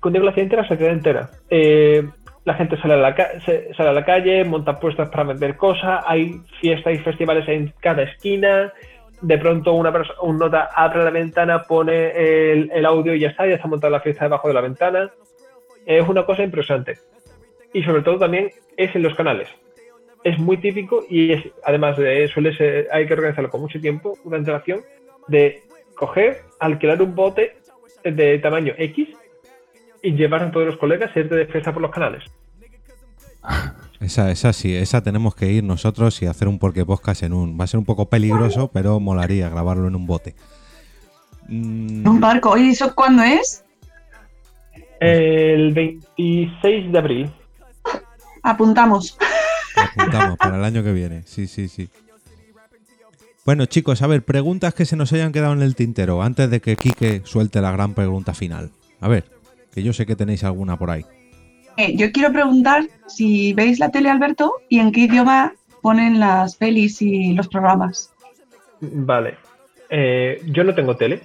[0.00, 1.30] cuando digo la ciudad entera, se queda entera.
[1.48, 2.04] Eh,
[2.44, 6.40] la gente sale a la, sale a la calle, monta puestas para vender cosas, hay
[6.60, 8.72] fiestas y festivales en cada esquina.
[9.20, 13.28] De pronto una persona, un nota abre la ventana, pone el, el audio y ya
[13.28, 15.12] está, ya está montada la fiesta debajo de la ventana.
[15.86, 16.98] Es una cosa impresionante.
[17.72, 19.48] Y sobre todo también es en los canales.
[20.24, 24.18] Es muy típico y es, además de suele ser, hay que organizarlo con mucho tiempo,
[24.24, 24.80] una antelación,
[25.28, 25.62] de
[25.94, 27.56] coger, alquilar un bote
[28.04, 29.08] de tamaño X
[30.02, 32.24] y llevar a todos los colegas a irte de fiesta por los canales.
[34.00, 37.56] Esa, esa sí, esa tenemos que ir nosotros y hacer un porque podcast en un.
[37.58, 40.34] Va a ser un poco peligroso, pero molaría grabarlo en un bote.
[41.46, 42.50] Mm, Un barco.
[42.50, 43.64] Oye, ¿eso cuándo es?
[44.98, 47.30] El 26 de abril.
[48.42, 49.16] Apuntamos.
[49.76, 51.22] apuntamos para el año que viene.
[51.24, 51.88] Sí, sí, sí.
[53.44, 56.60] Bueno, chicos, a ver, preguntas que se nos hayan quedado en el tintero antes de
[56.60, 58.72] que Quique suelte la gran pregunta final.
[59.00, 59.26] A ver,
[59.72, 61.04] que yo sé que tenéis alguna por ahí.
[61.76, 66.56] Eh, yo quiero preguntar si veis la tele, Alberto, y en qué idioma ponen las
[66.56, 68.14] pelis y los programas.
[68.80, 69.36] Vale.
[69.88, 71.20] Eh, yo no tengo tele.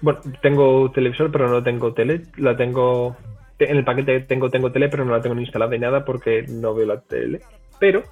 [0.00, 2.22] Bueno, tengo televisor, pero no tengo tele.
[2.36, 3.16] La tengo.
[3.58, 6.44] En el paquete tengo, tengo tele, pero no la tengo ni instalada ni nada porque
[6.48, 7.40] no veo la tele.
[7.78, 8.02] Pero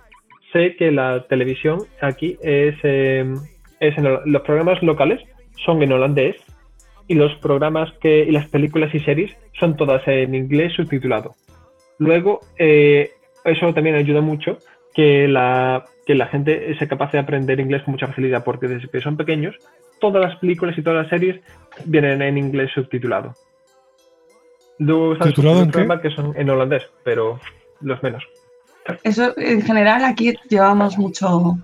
[0.52, 3.34] sé que la televisión aquí es, eh,
[3.80, 5.20] es en los programas locales
[5.64, 6.36] son en holandés
[7.08, 11.34] y los programas que y las películas y series son todas en inglés subtitulado.
[11.98, 13.12] Luego, eh,
[13.44, 14.58] eso también ayuda mucho
[14.94, 18.88] que la, que la gente sea capaz de aprender inglés con mucha facilidad, porque desde
[18.88, 19.56] que son pequeños,
[20.00, 21.40] todas las películas y todas las series
[21.84, 23.34] vienen en inglés subtitulado.
[24.78, 25.86] Luego están ¿Titulado en qué?
[26.02, 27.40] que son en holandés, pero
[27.80, 28.24] los menos.
[29.02, 31.58] Eso, en general, aquí llevamos mucho.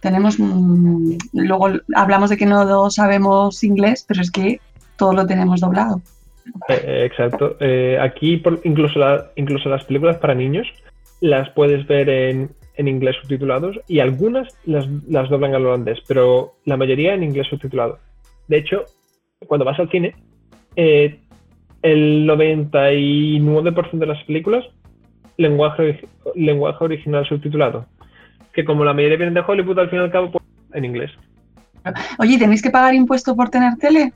[0.00, 0.38] Tenemos.
[0.38, 4.60] mm, luego hablamos de que no sabemos inglés, pero es que
[4.98, 6.00] todo lo tenemos doblado.
[6.68, 7.56] Eh, eh, exacto.
[7.60, 10.66] Eh, aquí por- incluso, la- incluso las películas para niños
[11.20, 16.54] las puedes ver en, en inglés subtitulados y algunas las, las doblan al holandés, pero
[16.64, 17.98] la mayoría en inglés subtitulado.
[18.48, 18.84] De hecho,
[19.46, 20.14] cuando vas al cine,
[20.76, 21.18] eh,
[21.82, 24.64] el 99% de las películas,
[25.36, 26.00] lenguaje,
[26.34, 27.86] lenguaje original subtitulado.
[28.52, 31.10] Que como la mayoría vienen de Hollywood, al fin y al cabo, pues, en inglés.
[32.18, 34.12] Oye, ¿tenéis que pagar impuesto por tener tele?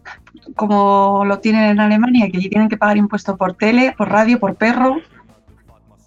[0.56, 4.38] Como lo tienen en Alemania, que allí tienen que pagar impuesto por tele, por radio,
[4.38, 4.96] por perro.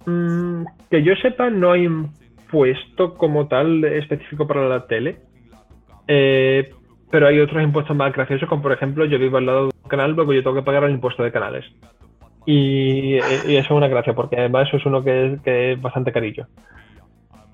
[0.06, 2.12] Mm, que yo sepa, no hay un
[2.52, 5.20] puesto como tal específico para la tele.
[6.08, 6.72] Eh,
[7.10, 9.90] pero hay otros impuestos más graciosos, como por ejemplo, yo vivo al lado de un
[9.90, 11.66] canal, luego yo tengo que pagar el impuesto de canales.
[12.46, 15.82] Y, y eso es una gracia, porque además eso es uno que es, que es
[15.82, 16.48] bastante carillo.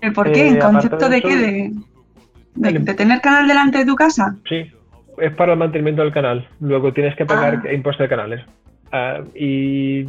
[0.01, 0.47] ¿El ¿Por qué?
[0.47, 1.35] Eh, ¿En concepto de de eso, qué?
[1.37, 1.71] ¿De,
[2.55, 4.37] de- tener canal delante de tu casa?
[4.47, 4.71] Sí.
[5.17, 6.47] es para el mantenimiento del canal.
[6.61, 7.73] Luego tienes que pagar Ah.
[7.73, 8.41] impuestos de canales.
[8.91, 10.07] Ah, y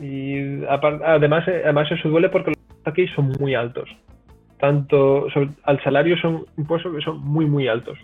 [0.00, 3.90] y además, eh, además eso duele porque los impuestos aquí son muy altos.
[4.58, 7.98] Tanto sobre- al salario son impuestos que son muy, muy altos.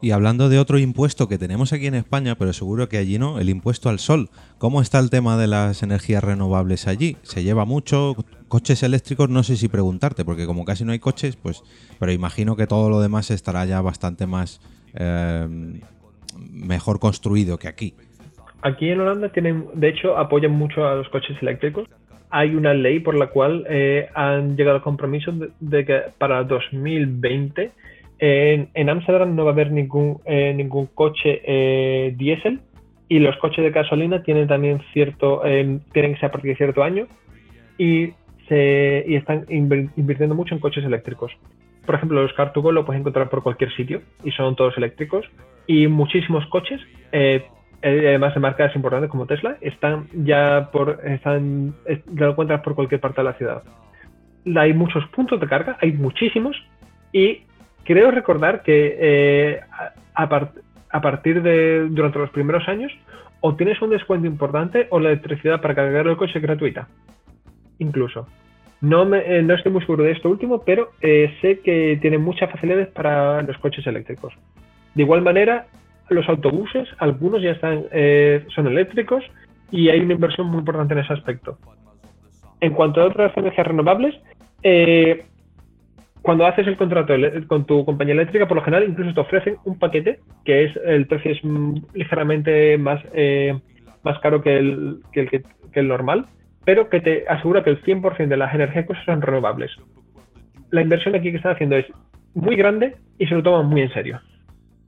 [0.00, 3.40] Y hablando de otro impuesto que tenemos aquí en España, pero seguro que allí no,
[3.40, 4.28] el impuesto al sol.
[4.58, 7.16] ¿Cómo está el tema de las energías renovables allí?
[7.22, 8.14] ¿Se lleva mucho?
[8.54, 11.64] Coches eléctricos, no sé si preguntarte, porque como casi no hay coches, pues,
[11.98, 14.60] pero imagino que todo lo demás estará ya bastante más
[14.96, 15.48] eh,
[16.52, 17.94] mejor construido que aquí.
[18.62, 21.88] Aquí en Holanda tienen, de hecho, apoyan mucho a los coches eléctricos.
[22.30, 27.72] Hay una ley por la cual eh, han llegado al compromiso de, que para 2020
[28.20, 32.60] en en Ámsterdam no va a haber ningún, eh, ningún coche eh, diésel
[33.08, 36.56] y los coches de gasolina tienen también cierto, eh, tienen que ser a partir de
[36.56, 37.08] cierto año
[37.78, 38.12] y,
[38.50, 41.32] y están invirtiendo mucho en coches eléctricos.
[41.86, 45.26] Por ejemplo, los Car2Go lo puedes encontrar por cualquier sitio y son todos eléctricos
[45.66, 46.80] y muchísimos coches
[47.12, 47.44] eh,
[47.82, 52.74] eh, además de marcas importantes como Tesla, están ya por, están, es- lo encuentras por
[52.74, 53.62] cualquier parte de la ciudad.
[54.56, 56.56] Hay muchos puntos de carga, hay muchísimos,
[57.12, 57.42] y
[57.84, 59.60] creo recordar que eh,
[60.14, 60.50] a,
[60.90, 62.90] a partir de, durante los primeros años,
[63.40, 66.88] o tienes un descuento importante o la electricidad para cargar el coche es gratuita.
[67.78, 68.26] Incluso.
[68.80, 72.18] No, me, eh, no estoy muy seguro de esto último, pero eh, sé que tiene
[72.18, 74.34] muchas facilidades para los coches eléctricos.
[74.94, 75.66] De igual manera,
[76.10, 79.24] los autobuses, algunos ya están, eh, son eléctricos
[79.70, 81.58] y hay una inversión muy importante en ese aspecto.
[82.60, 84.14] En cuanto a otras energías renovables,
[84.62, 85.24] eh,
[86.22, 87.12] cuando haces el contrato
[87.48, 91.06] con tu compañía eléctrica, por lo general incluso te ofrecen un paquete que es el
[91.06, 93.58] precio es mm, ligeramente más, eh,
[94.02, 96.26] más caro que el, que, el, que el normal,
[96.64, 99.70] pero que te asegura que el 100% de las energías que usas son renovables.
[100.70, 101.86] La inversión aquí que están haciendo es
[102.34, 104.20] muy grande y se lo toman muy en serio.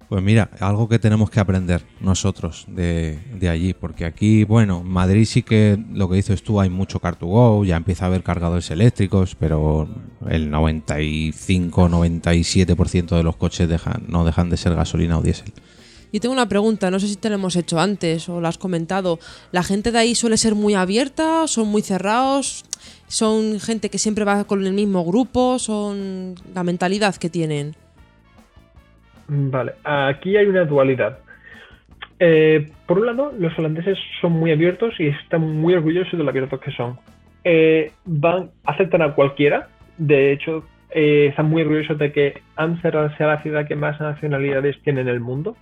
[0.09, 4.89] Pues mira, algo que tenemos que aprender nosotros de, de allí, porque aquí, bueno, en
[4.89, 8.71] Madrid sí que lo que dices tú, hay mucho Car2Go, ya empieza a haber cargadores
[8.71, 9.89] eléctricos, pero
[10.29, 13.69] el 95-97% de los coches
[14.07, 15.53] no dejan de ser gasolina o diésel.
[16.13, 18.59] Yo tengo una pregunta, no sé si te la hemos hecho antes o la has
[18.59, 19.19] comentado.
[19.53, 21.47] ¿La gente de ahí suele ser muy abierta?
[21.47, 22.65] ¿Son muy cerrados?
[23.07, 25.59] ¿Son gente que siempre va con el mismo grupo?
[25.59, 27.75] ¿Son la mentalidad que tienen?
[29.29, 31.19] Vale, aquí hay una dualidad.
[32.19, 36.31] Eh, por un lado, los holandeses son muy abiertos y están muy orgullosos de lo
[36.31, 36.99] abiertos que son.
[37.45, 39.69] Eh, van, aceptan a cualquiera.
[39.99, 44.81] De hecho, eh, están muy orgullosos de que Amsterdam sea la ciudad que más nacionalidades
[44.83, 45.57] tiene en el mundo.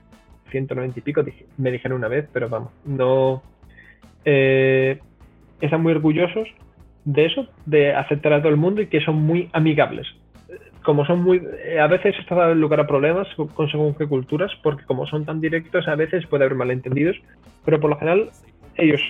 [0.55, 1.23] 190 y pico,
[1.59, 3.43] me dijeron una vez, pero vamos, no.
[4.25, 4.99] eh,
[5.61, 6.49] están muy orgullosos
[7.05, 10.07] de eso, de aceptar a todo el mundo y que son muy amigables
[10.83, 13.27] como son muy eh, a veces esto da lugar a problemas
[13.57, 17.17] con según qué culturas porque como son tan directos a veces puede haber malentendidos
[17.65, 18.29] pero por lo general
[18.77, 19.01] ellos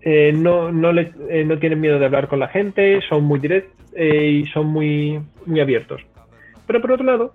[0.00, 3.40] eh, no no, le- eh, no tienen miedo de hablar con la gente son muy
[3.40, 6.00] directos y son muy muy abiertos
[6.66, 7.32] pero por otro lado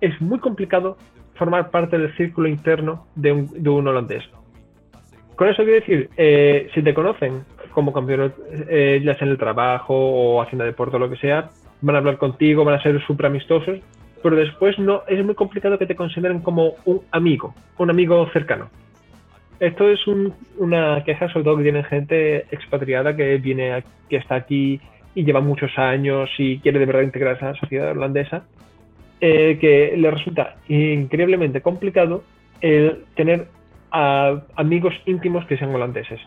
[0.00, 0.96] es muy complicado
[1.36, 4.24] formar parte del círculo interno de un, de un holandés
[5.36, 8.32] con eso quiero decir eh, si te conocen como campeón
[8.68, 11.50] eh, ya sea en el trabajo o haciendo deporte o lo que sea
[11.82, 13.80] van a hablar contigo, van a ser súper amistosos,
[14.22, 18.70] pero después no es muy complicado que te consideren como un amigo, un amigo cercano.
[19.60, 24.36] Esto es un- una queja, sobre todo que tiene gente expatriada que viene, que está
[24.36, 24.80] aquí
[25.14, 28.44] y lleva muchos años y quiere de verdad integrarse a la sociedad holandesa,
[29.20, 32.22] eh, que le resulta increíblemente complicado
[32.60, 33.48] el tener
[33.90, 36.20] a amigos íntimos que sean holandeses.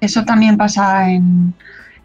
[0.00, 1.54] Eso también pasa en,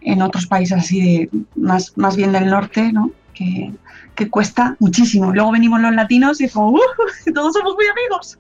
[0.01, 3.11] en otros países así de más, más bien del norte, ¿no?
[3.33, 3.71] Que,
[4.15, 5.33] que cuesta muchísimo.
[5.33, 6.79] Luego venimos los latinos y como, ¡uh!
[7.33, 8.39] todos somos muy amigos.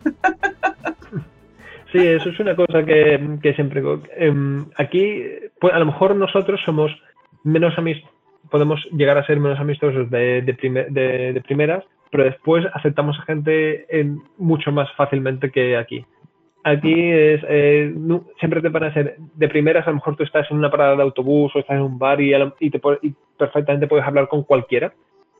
[1.91, 3.81] Sí, eso es una cosa que, que siempre.
[4.17, 5.23] em, aquí,
[5.59, 6.91] pues, a lo mejor nosotros somos
[7.43, 8.16] menos amistosos,
[8.49, 13.17] podemos llegar a ser menos amistosos de, de, prime- de- de primeras, pero después aceptamos
[13.19, 16.05] a gente en- mucho más fácilmente que aquí.
[16.63, 17.93] Aquí es, eh,
[18.39, 20.95] siempre te van a ser de primeras, a lo mejor tú estás en una parada
[20.95, 24.43] de autobús o estás en un bar y, y te, y perfectamente puedes hablar con
[24.43, 24.91] cualquiera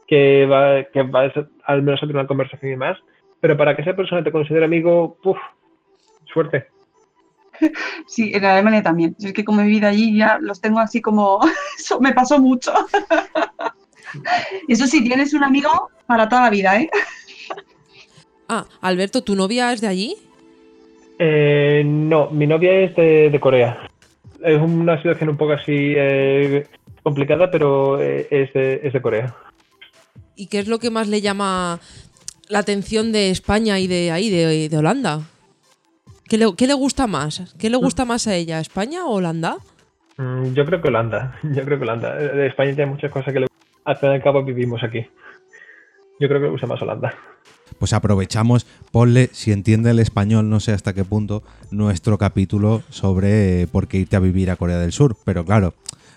[0.07, 1.31] que va, que va a
[1.65, 2.97] al menos a tener una conversación y demás,
[3.41, 5.37] pero para que esa persona te considere amigo, ¡puf!
[6.31, 6.67] suerte.
[8.07, 9.15] Sí, en Alemania también.
[9.19, 11.39] Es que como he vivido allí ya los tengo así como,
[11.79, 12.73] eso me pasó mucho.
[14.69, 15.69] Eso sí, tienes un amigo
[16.05, 16.89] para toda la vida, ¿eh?
[18.47, 20.15] Ah, Alberto, ¿tu novia es de allí?
[21.19, 23.89] Eh, no, mi novia es de, de Corea.
[24.43, 26.65] Es una situación un poco así eh,
[27.03, 29.35] complicada, pero eh, es, de, es de Corea.
[30.35, 31.79] ¿Y qué es lo que más le llama
[32.47, 35.21] la atención de España y de ahí, de, de Holanda?
[36.27, 37.55] ¿Qué le, qué le gusta más?
[37.57, 39.57] ¿Qué le gusta más a ella, España o Holanda?
[40.17, 41.37] Mm, Yo creo que Holanda.
[41.43, 42.19] Yo creo que Holanda.
[42.21, 43.47] Eh, De España tiene muchas cosas que le
[43.85, 45.05] Al fin y al cabo vivimos aquí.
[46.19, 47.13] Yo creo que le gusta más Holanda.
[47.79, 53.61] Pues aprovechamos, ponle, si entiende el español, no sé hasta qué punto, nuestro capítulo sobre
[53.61, 55.15] eh, por qué irte a vivir a Corea del Sur.
[55.25, 55.73] Pero claro,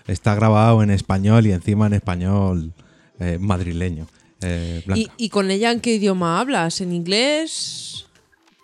[0.07, 2.73] está grabado en español y encima en español
[3.19, 4.07] eh, madrileño.
[4.41, 5.01] Eh, Blanca.
[5.17, 6.81] ¿Y, ¿Y con ella en qué idioma hablas?
[6.81, 8.07] ¿En inglés?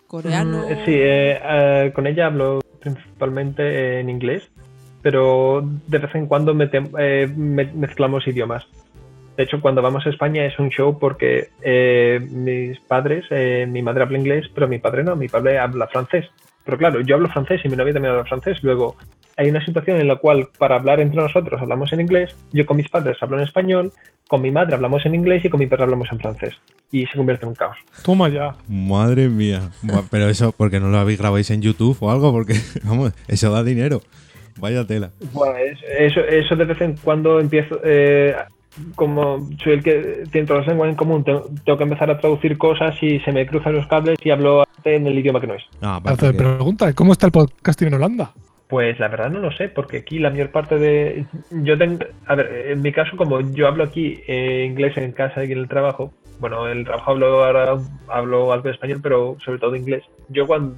[0.08, 0.58] ¿Coreano?
[0.66, 4.48] Mm, Sí, eh, eh, con ella hablo principalmente en inglés,
[5.02, 8.66] pero de vez en cuando eh, me- mezclamos idiomas.
[9.36, 13.82] De hecho, cuando vamos a España es un show porque eh, mis padres, eh, mi
[13.82, 16.26] madre habla inglés, pero mi padre no, mi padre habla francés.
[16.64, 18.58] Pero claro, yo hablo francés y mi novia también habla francés.
[18.62, 18.96] Luego,
[19.36, 22.76] hay una situación en la cual para hablar entre nosotros hablamos en inglés, yo con
[22.78, 23.92] mis padres hablo en español,
[24.26, 26.54] con mi madre hablamos en inglés y con mi padre hablamos en francés.
[26.90, 27.76] Y se convierte en un caos.
[28.02, 28.54] Toma ya.
[28.66, 29.70] Madre mía.
[30.10, 32.32] Pero eso, porque no lo habéis grabáis en YouTube o algo?
[32.32, 34.00] Porque, vamos, eso da dinero.
[34.58, 35.10] Vaya tela.
[35.32, 38.34] Pues eso, eso de vez en cuando empiezo, eh,
[38.94, 42.18] como soy el que tiene todas las lenguas en común, tengo, tengo que empezar a
[42.18, 45.54] traducir cosas y se me cruzan los cables y hablo en el idioma que no
[45.54, 45.62] es.
[45.80, 48.32] Ah, Hace pregunta, ¿cómo está el podcasting en Holanda?
[48.68, 51.24] Pues la verdad no lo sé, porque aquí la mayor parte de...
[51.50, 52.04] Yo tengo...
[52.26, 55.58] A ver, en mi caso, como yo hablo aquí eh, inglés en casa y en
[55.58, 57.78] el trabajo, bueno, en el trabajo hablo ahora
[58.08, 60.04] hablo algo de español, pero sobre todo inglés.
[60.28, 60.76] Yo cuando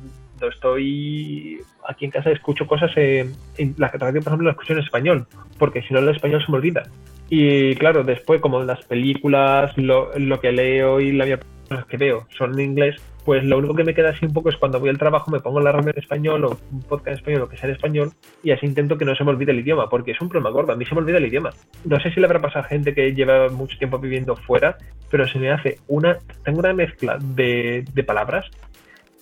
[0.49, 1.59] estoy
[1.89, 5.27] aquí en casa escucho cosas, eh, en la radio, por ejemplo, la escucho en español,
[5.59, 6.83] porque si no el español se me olvida.
[7.29, 11.39] Y claro, después como las películas, lo, que leo y la
[11.69, 14.49] cosas que veo son en inglés, pues lo único que me queda así un poco
[14.49, 17.15] es cuando voy al trabajo me pongo la radio en español o un podcast en
[17.15, 18.13] español o que sea en español
[18.43, 20.73] y así intento que no se me olvide el idioma, porque es un problema gordo,
[20.73, 21.51] a mí se me olvida el idioma.
[21.85, 24.77] No sé si le habrá pasado a gente que lleva mucho tiempo viviendo fuera,
[25.11, 28.47] pero se me hace una, tengo una mezcla de, palabras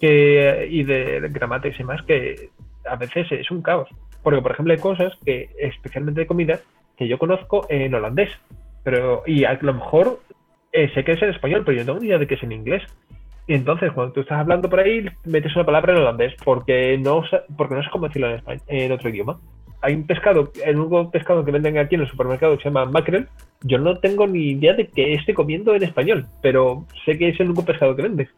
[0.01, 2.51] que, y de, de gramáticas y más que
[2.85, 3.89] a veces es un caos.
[4.23, 6.61] Porque, por ejemplo, hay cosas que, especialmente de comida,
[6.97, 8.31] que yo conozco en holandés,
[8.83, 10.21] pero y a lo mejor
[10.73, 12.43] eh, sé que es en español, pero yo no tengo ni idea de que es
[12.43, 12.83] en inglés.
[13.49, 17.25] Y entonces, cuando tú estás hablando por ahí, metes una palabra en holandés porque no,
[17.57, 19.41] porque no sé cómo decirlo en, español, en otro idioma.
[19.81, 22.85] Hay un pescado, el único pescado que venden aquí en el supermercado que se llama
[22.85, 23.27] mackerel.
[23.63, 27.41] Yo no tengo ni idea de que esté comiendo en español, pero sé que es
[27.41, 28.29] el único pescado que vende.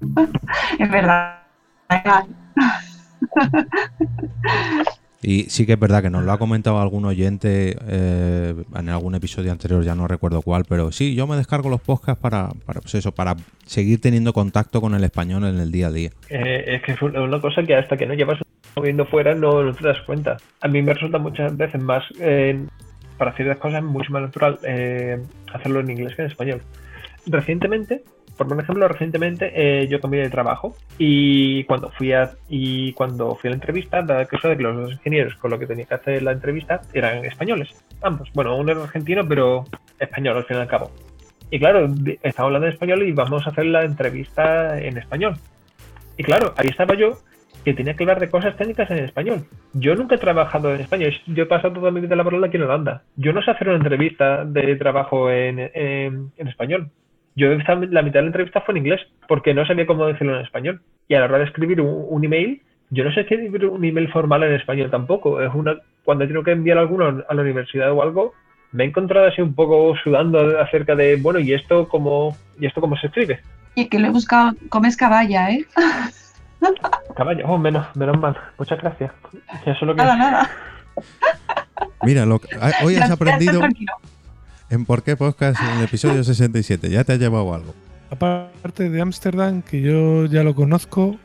[0.78, 1.38] Es verdad.
[5.22, 9.14] Y sí que es verdad que nos lo ha comentado algún oyente eh, en algún
[9.14, 12.80] episodio anterior, ya no recuerdo cuál, pero sí, yo me descargo los podcasts para, para,
[12.80, 16.10] pues eso, para seguir teniendo contacto con el español en el día a día.
[16.28, 18.40] Eh, es que es una cosa que hasta que no llevas
[18.74, 20.38] viviendo fuera no, no te das cuenta.
[20.60, 22.66] A mí me resulta muchas veces más, eh,
[23.16, 26.62] para ciertas cosas, mucho más natural eh, hacerlo en inglés que en español.
[27.26, 28.02] Recientemente,
[28.46, 33.34] por un ejemplo, recientemente eh, yo cambié de trabajo y cuando fui a y cuando
[33.34, 35.84] fui a la entrevista, dada que de que los dos ingenieros con lo que tenía
[35.86, 37.70] que hacer la entrevista eran españoles,
[38.02, 38.30] ambos.
[38.34, 39.64] Bueno, uno era argentino, pero
[39.98, 40.90] español al fin y al cabo.
[41.50, 41.86] Y claro,
[42.22, 45.34] estaba hablando en español y vamos a hacer la entrevista en español.
[46.16, 47.18] Y claro, ahí estaba yo
[47.64, 49.44] que tenía que hablar de cosas técnicas en español.
[49.72, 52.56] Yo nunca he trabajado en España, es- yo he pasado toda mi vida laboral aquí
[52.56, 53.02] en Holanda.
[53.16, 56.90] Yo no sé hacer una entrevista de trabajo en, en- en español.
[57.34, 60.44] Yo la mitad de la entrevista fue en inglés, porque no sabía cómo decirlo en
[60.44, 60.82] español.
[61.08, 62.60] Y a la hora de escribir un, un email,
[62.90, 65.40] yo no sé escribir un email formal en español tampoco.
[65.40, 68.34] Es una Cuando tengo que enviar alguno a la universidad o algo,
[68.72, 72.80] me he encontrado así un poco sudando acerca de, bueno, ¿y esto cómo, ¿y esto
[72.80, 73.40] cómo se escribe?
[73.74, 75.64] Y que lo he buscado, comes caballa, ¿eh?
[77.16, 78.36] Caballo, oh, menos, menos mal.
[78.58, 79.10] Muchas gracias.
[79.62, 80.02] Eso es lo que...
[80.02, 80.50] Nada, nada.
[82.02, 83.92] Mira, lo que- ah, hoy has Ya, ya, aprendido tranquilo.
[84.72, 86.88] En por qué podcast en el episodio 67.
[86.90, 87.74] Ya te has llevado algo.
[88.10, 91.16] Aparte de Ámsterdam, que yo ya lo conozco,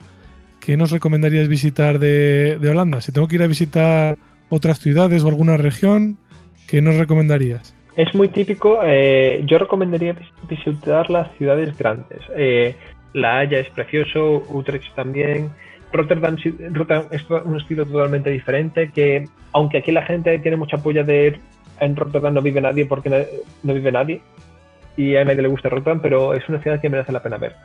[0.60, 3.02] ¿qué nos recomendarías visitar de, de Holanda?
[3.02, 4.18] Si tengo que ir a visitar
[4.50, 6.18] otras ciudades o alguna región,
[6.68, 7.74] ¿qué nos recomendarías?
[7.96, 8.80] Es muy típico.
[8.86, 12.20] eh, yo recomendaría vis- visitar las ciudades grandes.
[12.38, 12.76] Eh,
[13.14, 15.50] la Haya es precioso, Utrecht también.
[15.92, 16.36] Rotterdam,
[17.12, 18.92] es un estilo totalmente diferente.
[18.94, 21.40] Que aunque aquí la gente tiene mucha puya de
[21.80, 23.28] en Rotterdam no vive nadie porque
[23.64, 24.22] no vive nadie
[24.96, 27.56] y a nadie le gusta Rotterdam, pero es una ciudad que merece la pena ver.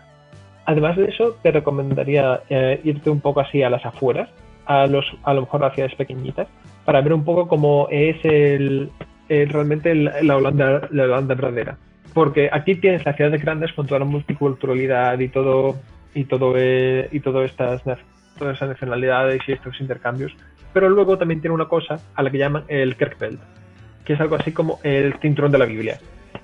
[0.66, 4.28] Además de eso, te recomendaría eh, irte un poco así a las afueras,
[4.66, 6.46] a, los, a lo mejor a ciudades pequeñitas,
[6.84, 8.90] para ver un poco cómo es el,
[9.28, 11.78] realmente la, Holanda, la Holanda verdadera.
[12.14, 15.76] Porque aquí tienes las ciudades grandes con toda la multiculturalidad y todo
[16.14, 17.82] y todo eh, y todo estas
[18.38, 20.32] todas esas nacionalidades y estos intercambios.
[20.72, 23.38] Pero luego también tiene una cosa a la que llaman el Kerkveld,
[24.04, 25.98] que es algo así como el cinturón de la Biblia.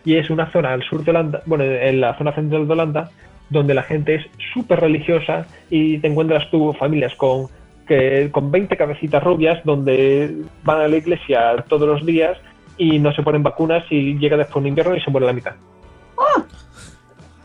[0.04, 3.10] y es una zona al sur de Holanda, bueno, en la zona central de Holanda,
[3.50, 7.48] donde la gente es súper religiosa y te encuentras tú familias con,
[7.86, 12.38] que, con 20 cabecitas rubias donde van a la iglesia todos los días
[12.76, 15.54] y no se ponen vacunas y llega después un invierno y se muere la mitad.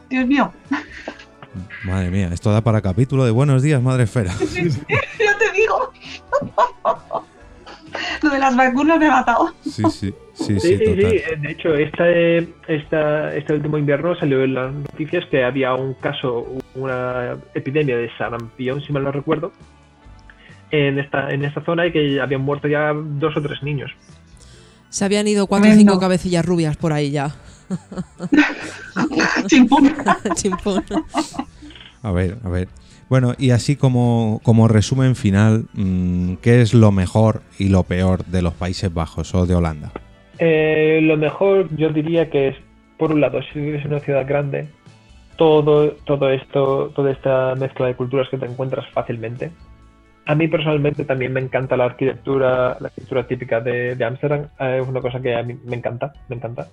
[0.09, 0.51] Dios mío.
[1.85, 4.31] Madre mía, esto da para capítulo de Buenos días, Madre Esfera.
[4.39, 5.91] ya te digo.
[8.21, 9.53] Lo de las vacunas me ha matado.
[9.63, 10.73] Sí, sí, sí, Sí, sí.
[10.79, 15.93] Eh, De hecho, este, esta, este último invierno salió en las noticias que había un
[15.95, 19.51] caso, una epidemia de sarampión, si mal no recuerdo,
[20.71, 23.91] en esta, en esta zona y que habían muerto ya dos o tres niños.
[24.89, 27.35] Se habían ido cuatro o cinco cabecillas rubias por ahí ya.
[29.47, 29.91] Chimpún.
[30.35, 30.83] Chimpún.
[32.01, 32.67] A ver, a ver.
[33.09, 38.25] Bueno, y así como, como resumen final, mm, ¿qué es lo mejor y lo peor
[38.25, 39.91] de los Países Bajos o de Holanda?
[40.39, 42.55] Eh, lo mejor yo diría que es,
[42.97, 44.67] por un lado, si vives en una ciudad grande,
[45.37, 49.51] todo, todo esto, toda esta mezcla de culturas que te encuentras fácilmente.
[50.25, 54.87] A mí personalmente también me encanta la arquitectura, la arquitectura típica de Ámsterdam, eh, es
[54.87, 56.67] una cosa que a mí me encanta, me encanta.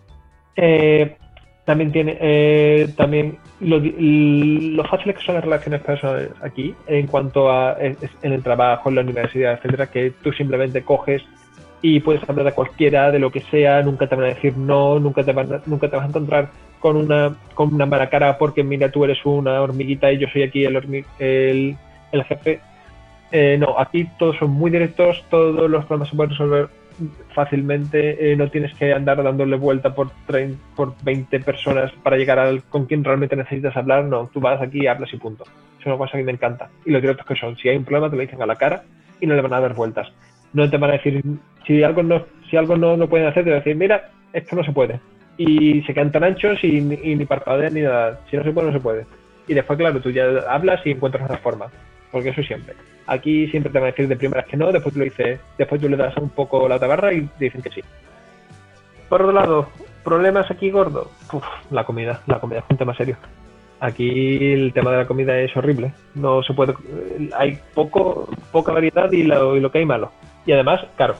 [0.57, 1.17] Eh,
[1.71, 7.49] también tiene eh, también lo, lo fáciles que son las relaciones personales aquí en cuanto
[7.49, 11.23] a en, el trabajo, en la universidad, etcétera, que tú simplemente coges
[11.81, 14.99] y puedes hablar a cualquiera de lo que sea, nunca te van a decir no,
[14.99, 16.51] nunca te, van a- nunca te vas a encontrar
[16.81, 20.65] con una, con una mala porque mira, tú eres una hormiguita y yo soy aquí
[20.65, 21.77] el, el,
[22.11, 22.59] el jefe.
[23.31, 26.69] Eh, no, aquí todos son muy directos, todos los problemas se pueden resolver
[27.35, 30.09] fácilmente, eh, no tienes que andar dándole vuelta por,
[30.77, 34.87] por 20 personas para llegar al con quien realmente necesitas hablar, no, tú vas aquí
[34.87, 35.45] hablas y punto.
[35.79, 36.69] Es una cosa que me encanta.
[36.85, 38.83] Y los directos que son, si hay un problema te lo dicen a la cara
[39.21, 40.09] y no le van a dar vueltas.
[40.53, 41.23] No te van a decir
[41.67, 44.57] si algo no si algo no lo pueden hacer te van a decir mira esto
[44.57, 44.99] no se puede
[45.37, 48.21] y se quedan tan anchos y, ni- parpadean ni nada.
[48.31, 49.07] Si no se puede no se puede.
[49.47, 51.67] Y después claro tú ya hablas y encuentras otra forma
[52.11, 52.75] porque eso siempre
[53.07, 55.81] aquí siempre te van a decir de primeras que no después tú lo dices después
[55.81, 57.81] tú le das un poco la tabarra y te dicen que sí
[59.09, 59.69] por otro lado
[60.05, 63.17] problemas aquí gordo Uf, la comida la comida es un tema serio
[63.81, 65.93] Aquí el tema de la comida es horrible.
[66.15, 66.75] No se puede.
[67.37, 70.13] Hay poco, poca variedad y lo, y lo que hay malo.
[70.45, 71.17] Y además, caro.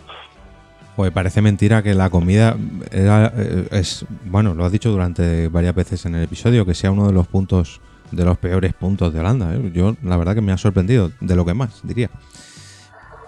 [0.95, 2.57] Pues parece mentira que la comida
[2.93, 6.91] era, eh, es, bueno, lo has dicho durante varias veces en el episodio, que sea
[6.91, 7.81] uno de los puntos,
[8.13, 9.55] de los peores puntos de Holanda.
[9.55, 9.71] ¿eh?
[9.73, 12.09] Yo, la verdad que me ha sorprendido, de lo que más, diría.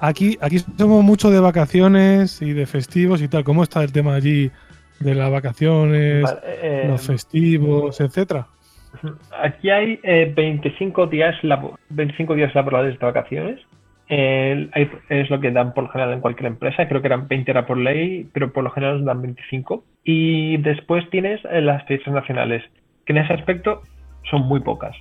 [0.01, 3.45] Aquí, aquí somos mucho de vacaciones y de festivos y tal.
[3.45, 4.51] ¿Cómo está el tema allí
[4.99, 8.49] de las vacaciones, Vale, eh, los festivos, etcétera?
[9.43, 13.61] Aquí hay eh, 25 días labo- 25 días laborales de vacaciones.
[14.09, 16.87] Es lo que dan por lo general en cualquier empresa.
[16.89, 19.85] Creo que eran 20 era por ley, pero por lo general dan 25.
[20.05, 22.62] Y después tienes eh, las fiestas nacionales,
[23.07, 23.83] que en ese aspecto
[24.30, 24.96] son muy pocas.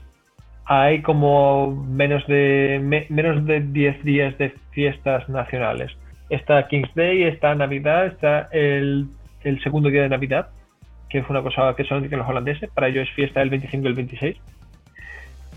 [0.65, 5.91] Hay como menos de, me- menos de 10 días de fiestas nacionales.
[6.29, 9.07] Está King's Day, está Navidad, está el,
[9.43, 10.47] el segundo día de Navidad,
[11.09, 13.87] que fue una cosa que dicen los holandeses, para ellos es fiesta el 25 y
[13.89, 14.37] el 26.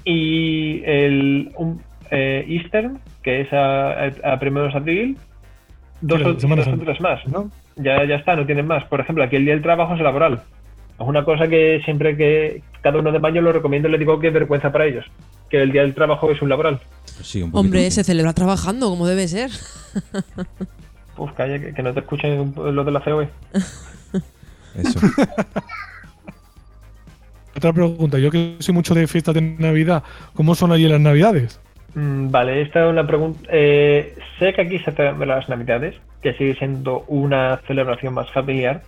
[0.04, 2.90] Y el un, eh, Easter,
[3.22, 5.16] que es a, a, primeros de abril,
[6.00, 7.26] dos, Sí, o, Semana dos más.
[7.28, 7.50] ¿no?
[7.76, 8.84] Ya, ya está, no tienen más.
[8.84, 10.42] Por ejemplo, aquí el día del trabajo es laboral.
[10.98, 14.28] Es una cosa que siempre que cada uno de mayo lo recomiendo, le digo que
[14.28, 15.04] es vergüenza para ellos.
[15.50, 16.80] Que el día del trabajo es un laboral.
[17.16, 17.50] Pues sí, un.
[17.52, 19.50] Hombre, se celebra trabajando, como debe ser.
[21.16, 23.28] Uf, calla, que, que no te escuchen los de la COE.
[24.76, 25.00] Eso.
[27.56, 30.02] Otra pregunta, yo que soy mucho de fiestas de Navidad,
[30.34, 31.60] ¿cómo son allí las Navidades?
[31.94, 33.48] Mm, Vale, esta es una pregunta.
[33.50, 38.82] eh, sé que aquí se celebran las Navidades, que sigue siendo una celebración más familiar,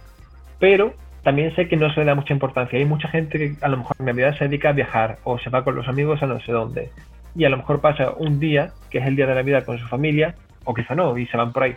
[0.59, 0.95] pero
[1.27, 2.79] también sé que no se le da mucha importancia.
[2.79, 5.51] Hay mucha gente que a lo mejor en Navidad se dedica a viajar o se
[5.51, 6.91] va con los amigos a no sé dónde.
[7.35, 9.89] Y a lo mejor pasa un día, que es el día de Navidad con su
[9.89, 11.75] familia, o quizá no, y se van por ahí.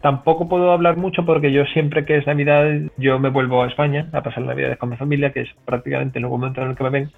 [0.00, 2.66] Tampoco puedo hablar mucho porque yo siempre que es Navidad,
[2.96, 6.26] yo me vuelvo a España a pasar Navidades con mi familia, que es prácticamente el
[6.26, 7.10] momento en el que me ven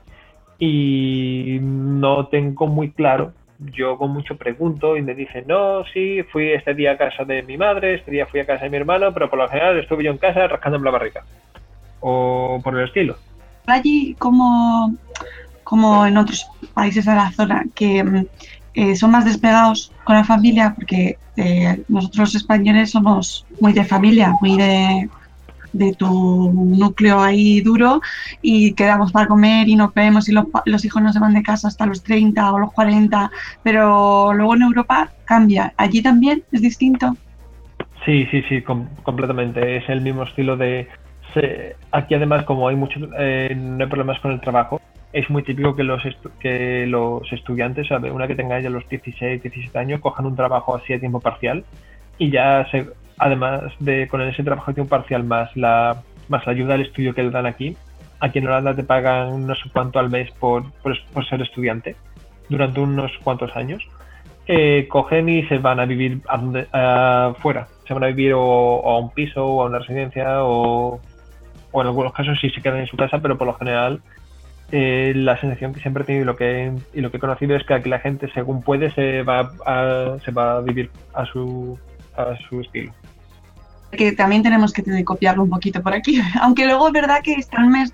[0.59, 3.33] y no tengo muy claro.
[3.59, 7.43] Yo con mucho pregunto y me dicen, no, sí, fui este día a casa de
[7.43, 10.05] mi madre, este día fui a casa de mi hermano, pero por lo general estuve
[10.05, 11.23] yo en casa rascándome la barriga.
[12.01, 13.17] O por el estilo.
[13.67, 14.95] allí como,
[15.63, 18.27] como en otros países de la zona que mm,
[18.75, 24.35] eh, son más despegados con la familia porque eh, nosotros españoles somos muy de familia,
[24.41, 25.09] muy de,
[25.73, 28.01] de tu núcleo ahí duro
[28.41, 31.43] y quedamos para comer y nos vemos y los, los hijos no se van de
[31.43, 33.31] casa hasta los 30 o los 40,
[33.63, 35.73] pero luego en Europa cambia.
[35.77, 37.17] ¿Allí también es distinto?
[38.05, 39.77] Sí, sí, sí, com- completamente.
[39.77, 40.89] Es el mismo estilo de
[41.91, 44.81] aquí además, como hay muchos, eh, no hay problemas con el trabajo,
[45.13, 46.03] es muy típico que los,
[46.41, 50.93] que los estudiantes, una que tenga ya los 16, 17 años, cojan un trabajo así
[50.93, 51.65] a tiempo parcial
[52.19, 52.87] y ya se,
[53.23, 57.15] además de con ese trabajo a tiempo parcial más la, más la ayuda al estudio
[57.15, 57.77] que le dan aquí,
[58.21, 61.97] aquí en Holanda te pagan no sé cuánto al mes por, por, ser estudiante
[62.49, 63.83] durante unos cuantos años.
[64.49, 67.69] Eh, cogen y se van a vivir a donde, afuera.
[67.87, 71.01] Se van a vivir o, o a un piso o a una residencia o,
[71.71, 74.01] o en algunos casos sí se quedan en su casa, pero por lo general
[74.73, 77.55] eh, la sensación que siempre he tenido y lo que, y lo que he conocido
[77.55, 81.27] es que aquí la gente según puede se va a, se va a vivir a
[81.27, 81.79] su,
[82.17, 82.93] a su estilo.
[83.93, 86.21] Que también tenemos que copiarlo un poquito por aquí.
[86.41, 87.93] Aunque luego es verdad que están mes-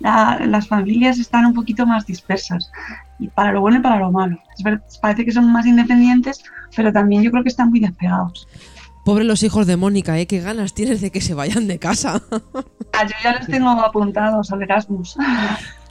[0.00, 2.70] la- las familias están un poquito más dispersas,
[3.18, 4.38] y para lo bueno y para lo malo.
[4.56, 6.42] Es parece que son más independientes,
[6.74, 8.48] pero también yo creo que están muy despegados.
[9.04, 10.26] Pobre los hijos de Mónica, ¿eh?
[10.28, 12.22] Qué ganas tienes de que se vayan de casa.
[12.92, 15.16] Ah, yo ya los tengo apuntados al Erasmus.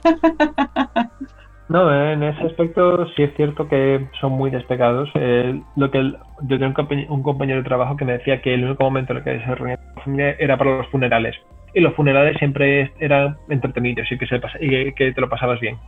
[1.68, 5.08] No, en ese aspecto sí es cierto que son muy despegados.
[5.14, 8.42] Eh, lo que el- yo tengo un, compañ- un compañero de trabajo que me decía
[8.42, 11.36] que el único momento en el que se reunía la familia era para los funerales.
[11.74, 15.60] Y los funerales siempre eran entretenidos y que, se y que, que te lo pasabas
[15.60, 15.78] bien.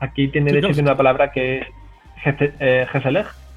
[0.00, 2.86] Aquí tiene de hecho tiene una palabra que es eh,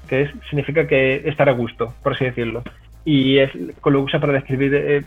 [0.08, 2.62] que es, significa que estar a gusto, por así decirlo.
[3.04, 5.04] Y es, lo usa para describir eh,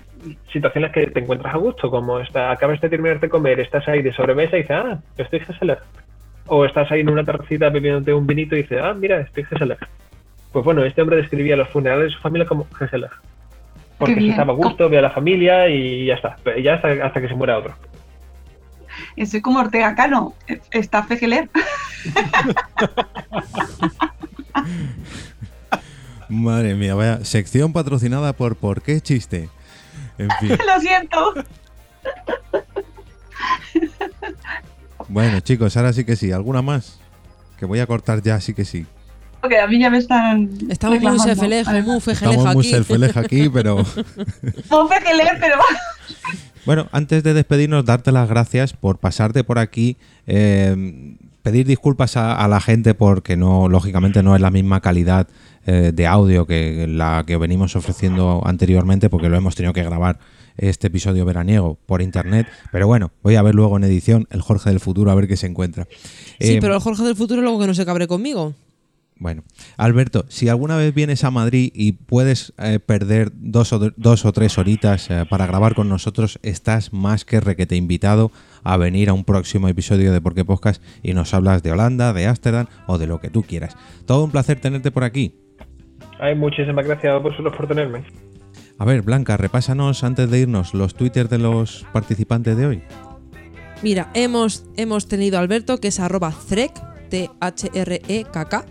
[0.51, 4.01] situaciones que te encuentras a gusto, como está, acabas de terminar de comer, estás ahí
[4.01, 5.79] de sobremesa y dices, ah, estoy geselej.
[6.45, 9.80] O estás ahí en una terracita bebiéndote un vinito y dices, ah, mira, estoy geselej.
[10.52, 13.11] Pues bueno, este hombre describía los funerales de su familia como geselej.
[13.98, 16.36] Porque se estaba a gusto, ve a la familia y ya está.
[16.44, 17.74] Pero Ya hasta, hasta que se muera otro.
[19.15, 20.34] Y soy como Ortega Cano,
[20.72, 21.49] está Fegeler.
[26.30, 27.24] Madre mía, vaya.
[27.24, 29.49] Sección patrocinada por ¿Por qué chiste?
[30.18, 30.49] En fin.
[30.68, 31.34] Lo siento.
[35.09, 36.31] Bueno, chicos, ahora sí que sí.
[36.31, 36.99] ¿Alguna más?
[37.57, 38.85] Que voy a cortar ya, sí que sí.
[39.41, 40.49] Porque a mí ya me están.
[40.69, 41.23] Estamos muy reclamando.
[41.23, 42.69] sefelejo, muy fejelejo Estamos muy aquí.
[42.73, 43.84] selfeleja aquí, pero...
[43.85, 45.55] Fegeler, pero.
[46.65, 49.97] Bueno, antes de despedirnos, darte las gracias por pasarte por aquí,
[50.27, 55.27] eh, pedir disculpas a, a la gente porque no, lógicamente no es la misma calidad
[55.65, 60.19] eh, de audio que la que venimos ofreciendo anteriormente, porque lo hemos tenido que grabar
[60.57, 62.47] este episodio veraniego por internet.
[62.71, 65.38] Pero bueno, voy a ver luego en edición el Jorge del futuro a ver qué
[65.38, 65.88] se encuentra.
[66.39, 68.53] Sí, Eh, pero el Jorge del futuro luego que no se cabre conmigo.
[69.15, 69.43] Bueno,
[69.77, 74.34] Alberto, si alguna vez vienes a Madrid y puedes eh, perder dos o, dos o
[74.34, 78.31] tres horitas eh, para grabar con nosotros, estás más que requete invitado
[78.63, 82.11] a venir a un próximo episodio de Por qué Podcast y nos hablas de Holanda,
[82.11, 83.77] de Ámsterdam o de lo que tú quieras.
[84.05, 85.35] Todo un placer tenerte por aquí.
[86.19, 88.03] Ay, muchísimas gracias a vosotros por tenerme.
[88.84, 92.84] A ver, Blanca, repásanos antes de irnos los twitters de los participantes de hoy.
[93.81, 96.73] Mira, hemos, hemos tenido a Alberto, que es arroba threk,
[97.10, 98.65] T-H-R-E-K-K.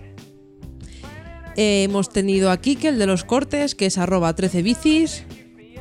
[1.57, 5.25] Eh, hemos tenido a Kike, el de los cortes, que es arroba 13 bicis.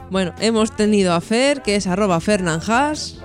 [0.10, 3.22] Bueno, hemos tenido a Fer, que es arroba fernanjas.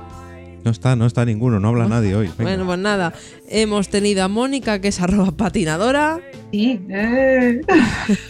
[0.66, 2.26] No está, no está ninguno, no habla nadie hoy.
[2.26, 2.42] Venga.
[2.42, 3.14] Bueno, pues nada.
[3.48, 6.18] Hemos tenido a Mónica, que es arroba patinadora.
[6.50, 7.60] Sí, eh.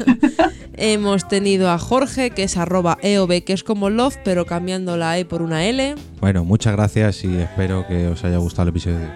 [0.75, 5.19] Hemos tenido a Jorge, que es arroba EOB, que es como love, pero cambiando la
[5.19, 5.95] E por una L.
[6.21, 9.13] Bueno, muchas gracias y espero que os haya gustado el episodio de hoy.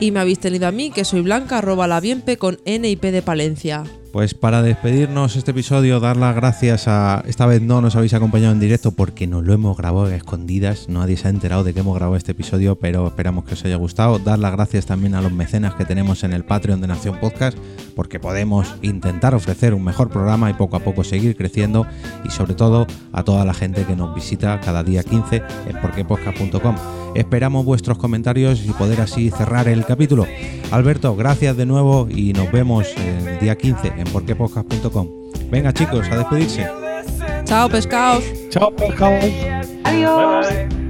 [0.00, 2.96] Y me habéis tenido a mí, que soy Blanca, arroba la bienpe con N y
[2.96, 3.84] P de Palencia.
[4.14, 7.24] Pues para despedirnos este episodio, dar las gracias a...
[7.26, 10.88] Esta vez no nos habéis acompañado en directo porque nos lo hemos grabado a escondidas.
[10.88, 13.74] Nadie se ha enterado de que hemos grabado este episodio, pero esperamos que os haya
[13.74, 14.20] gustado.
[14.20, 17.58] Dar las gracias también a los mecenas que tenemos en el Patreon de Nación Podcast
[17.96, 21.84] porque podemos intentar ofrecer un mejor programa y poco a poco seguir creciendo.
[22.24, 27.03] Y sobre todo a toda la gente que nos visita cada día 15 en porquepodcast.com.
[27.14, 30.26] Esperamos vuestros comentarios y poder así cerrar el capítulo.
[30.72, 35.08] Alberto, gracias de nuevo y nos vemos el día 15 en porquepodcast.com.
[35.50, 36.66] Venga chicos, a despedirse.
[37.44, 38.24] Chao, pescados.
[38.50, 39.14] Chao, pescado.
[39.84, 40.48] Adiós.
[40.48, 40.84] Bye, bye.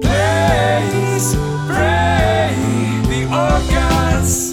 [0.00, 1.36] Praise,
[1.68, 2.54] pray,
[3.08, 4.52] the organs.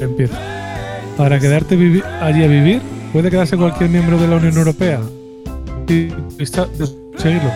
[0.00, 0.38] Empieza.
[1.18, 1.74] Para quedarte
[2.22, 2.80] allí a vivir,
[3.12, 5.00] puede quedarse cualquier miembro de la Unión Europea.
[5.88, 6.08] Y
[6.38, 6.66] está,
[7.18, 7.50] seguirlo.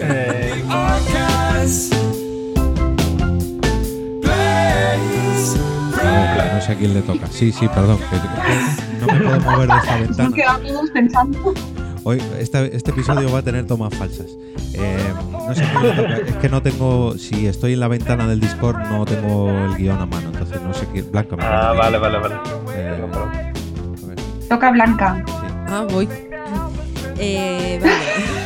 [0.00, 0.62] Eh,
[6.54, 7.26] No, sé a quién le toca.
[7.30, 7.98] Sí, sí, perdón.
[7.98, 10.34] que- que no me puedo mover de esta Nos ventana.
[10.34, 11.54] quedamos todos pensando.
[12.04, 14.26] Hoy este, este episodio va a tener tomas falsas.
[14.74, 14.98] Eh,
[15.32, 16.16] no sé a quién le toca.
[16.30, 17.16] Es que no tengo.
[17.18, 20.28] Si estoy en la ventana del Discord, no tengo el guion a mano.
[20.32, 21.10] Entonces no sé quién.
[21.10, 22.34] Blanca, me ah, vale, vale, vale.
[22.74, 23.06] Eh,
[24.48, 25.22] Toca Blanca.
[25.26, 25.32] sí.
[25.68, 26.08] Ah, voy.
[27.18, 28.43] Eh, vale.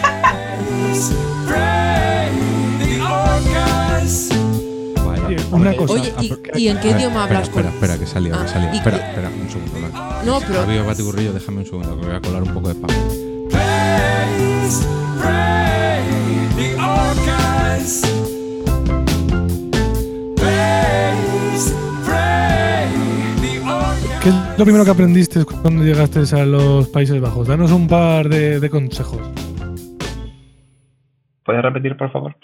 [5.51, 5.95] Una cosa.
[5.95, 8.43] Oye, ¿y, y en qué ver, idioma espera, hablas espera, con- espera, que salió, Ah,
[8.45, 8.73] que salió.
[8.73, 9.73] ¿y Espera, qué- espera, un segundo.
[9.99, 10.23] va.
[10.25, 12.91] No, pero- Fabio Batigurrillo, déjame un segundo, que voy a colar un poco de pan.
[24.23, 27.47] ¿Qué es lo primero que aprendiste cuando llegaste a los Países Bajos?
[27.47, 29.21] Danos un par de, de consejos.
[31.49, 32.37] ¿Puedes repetir, por favor?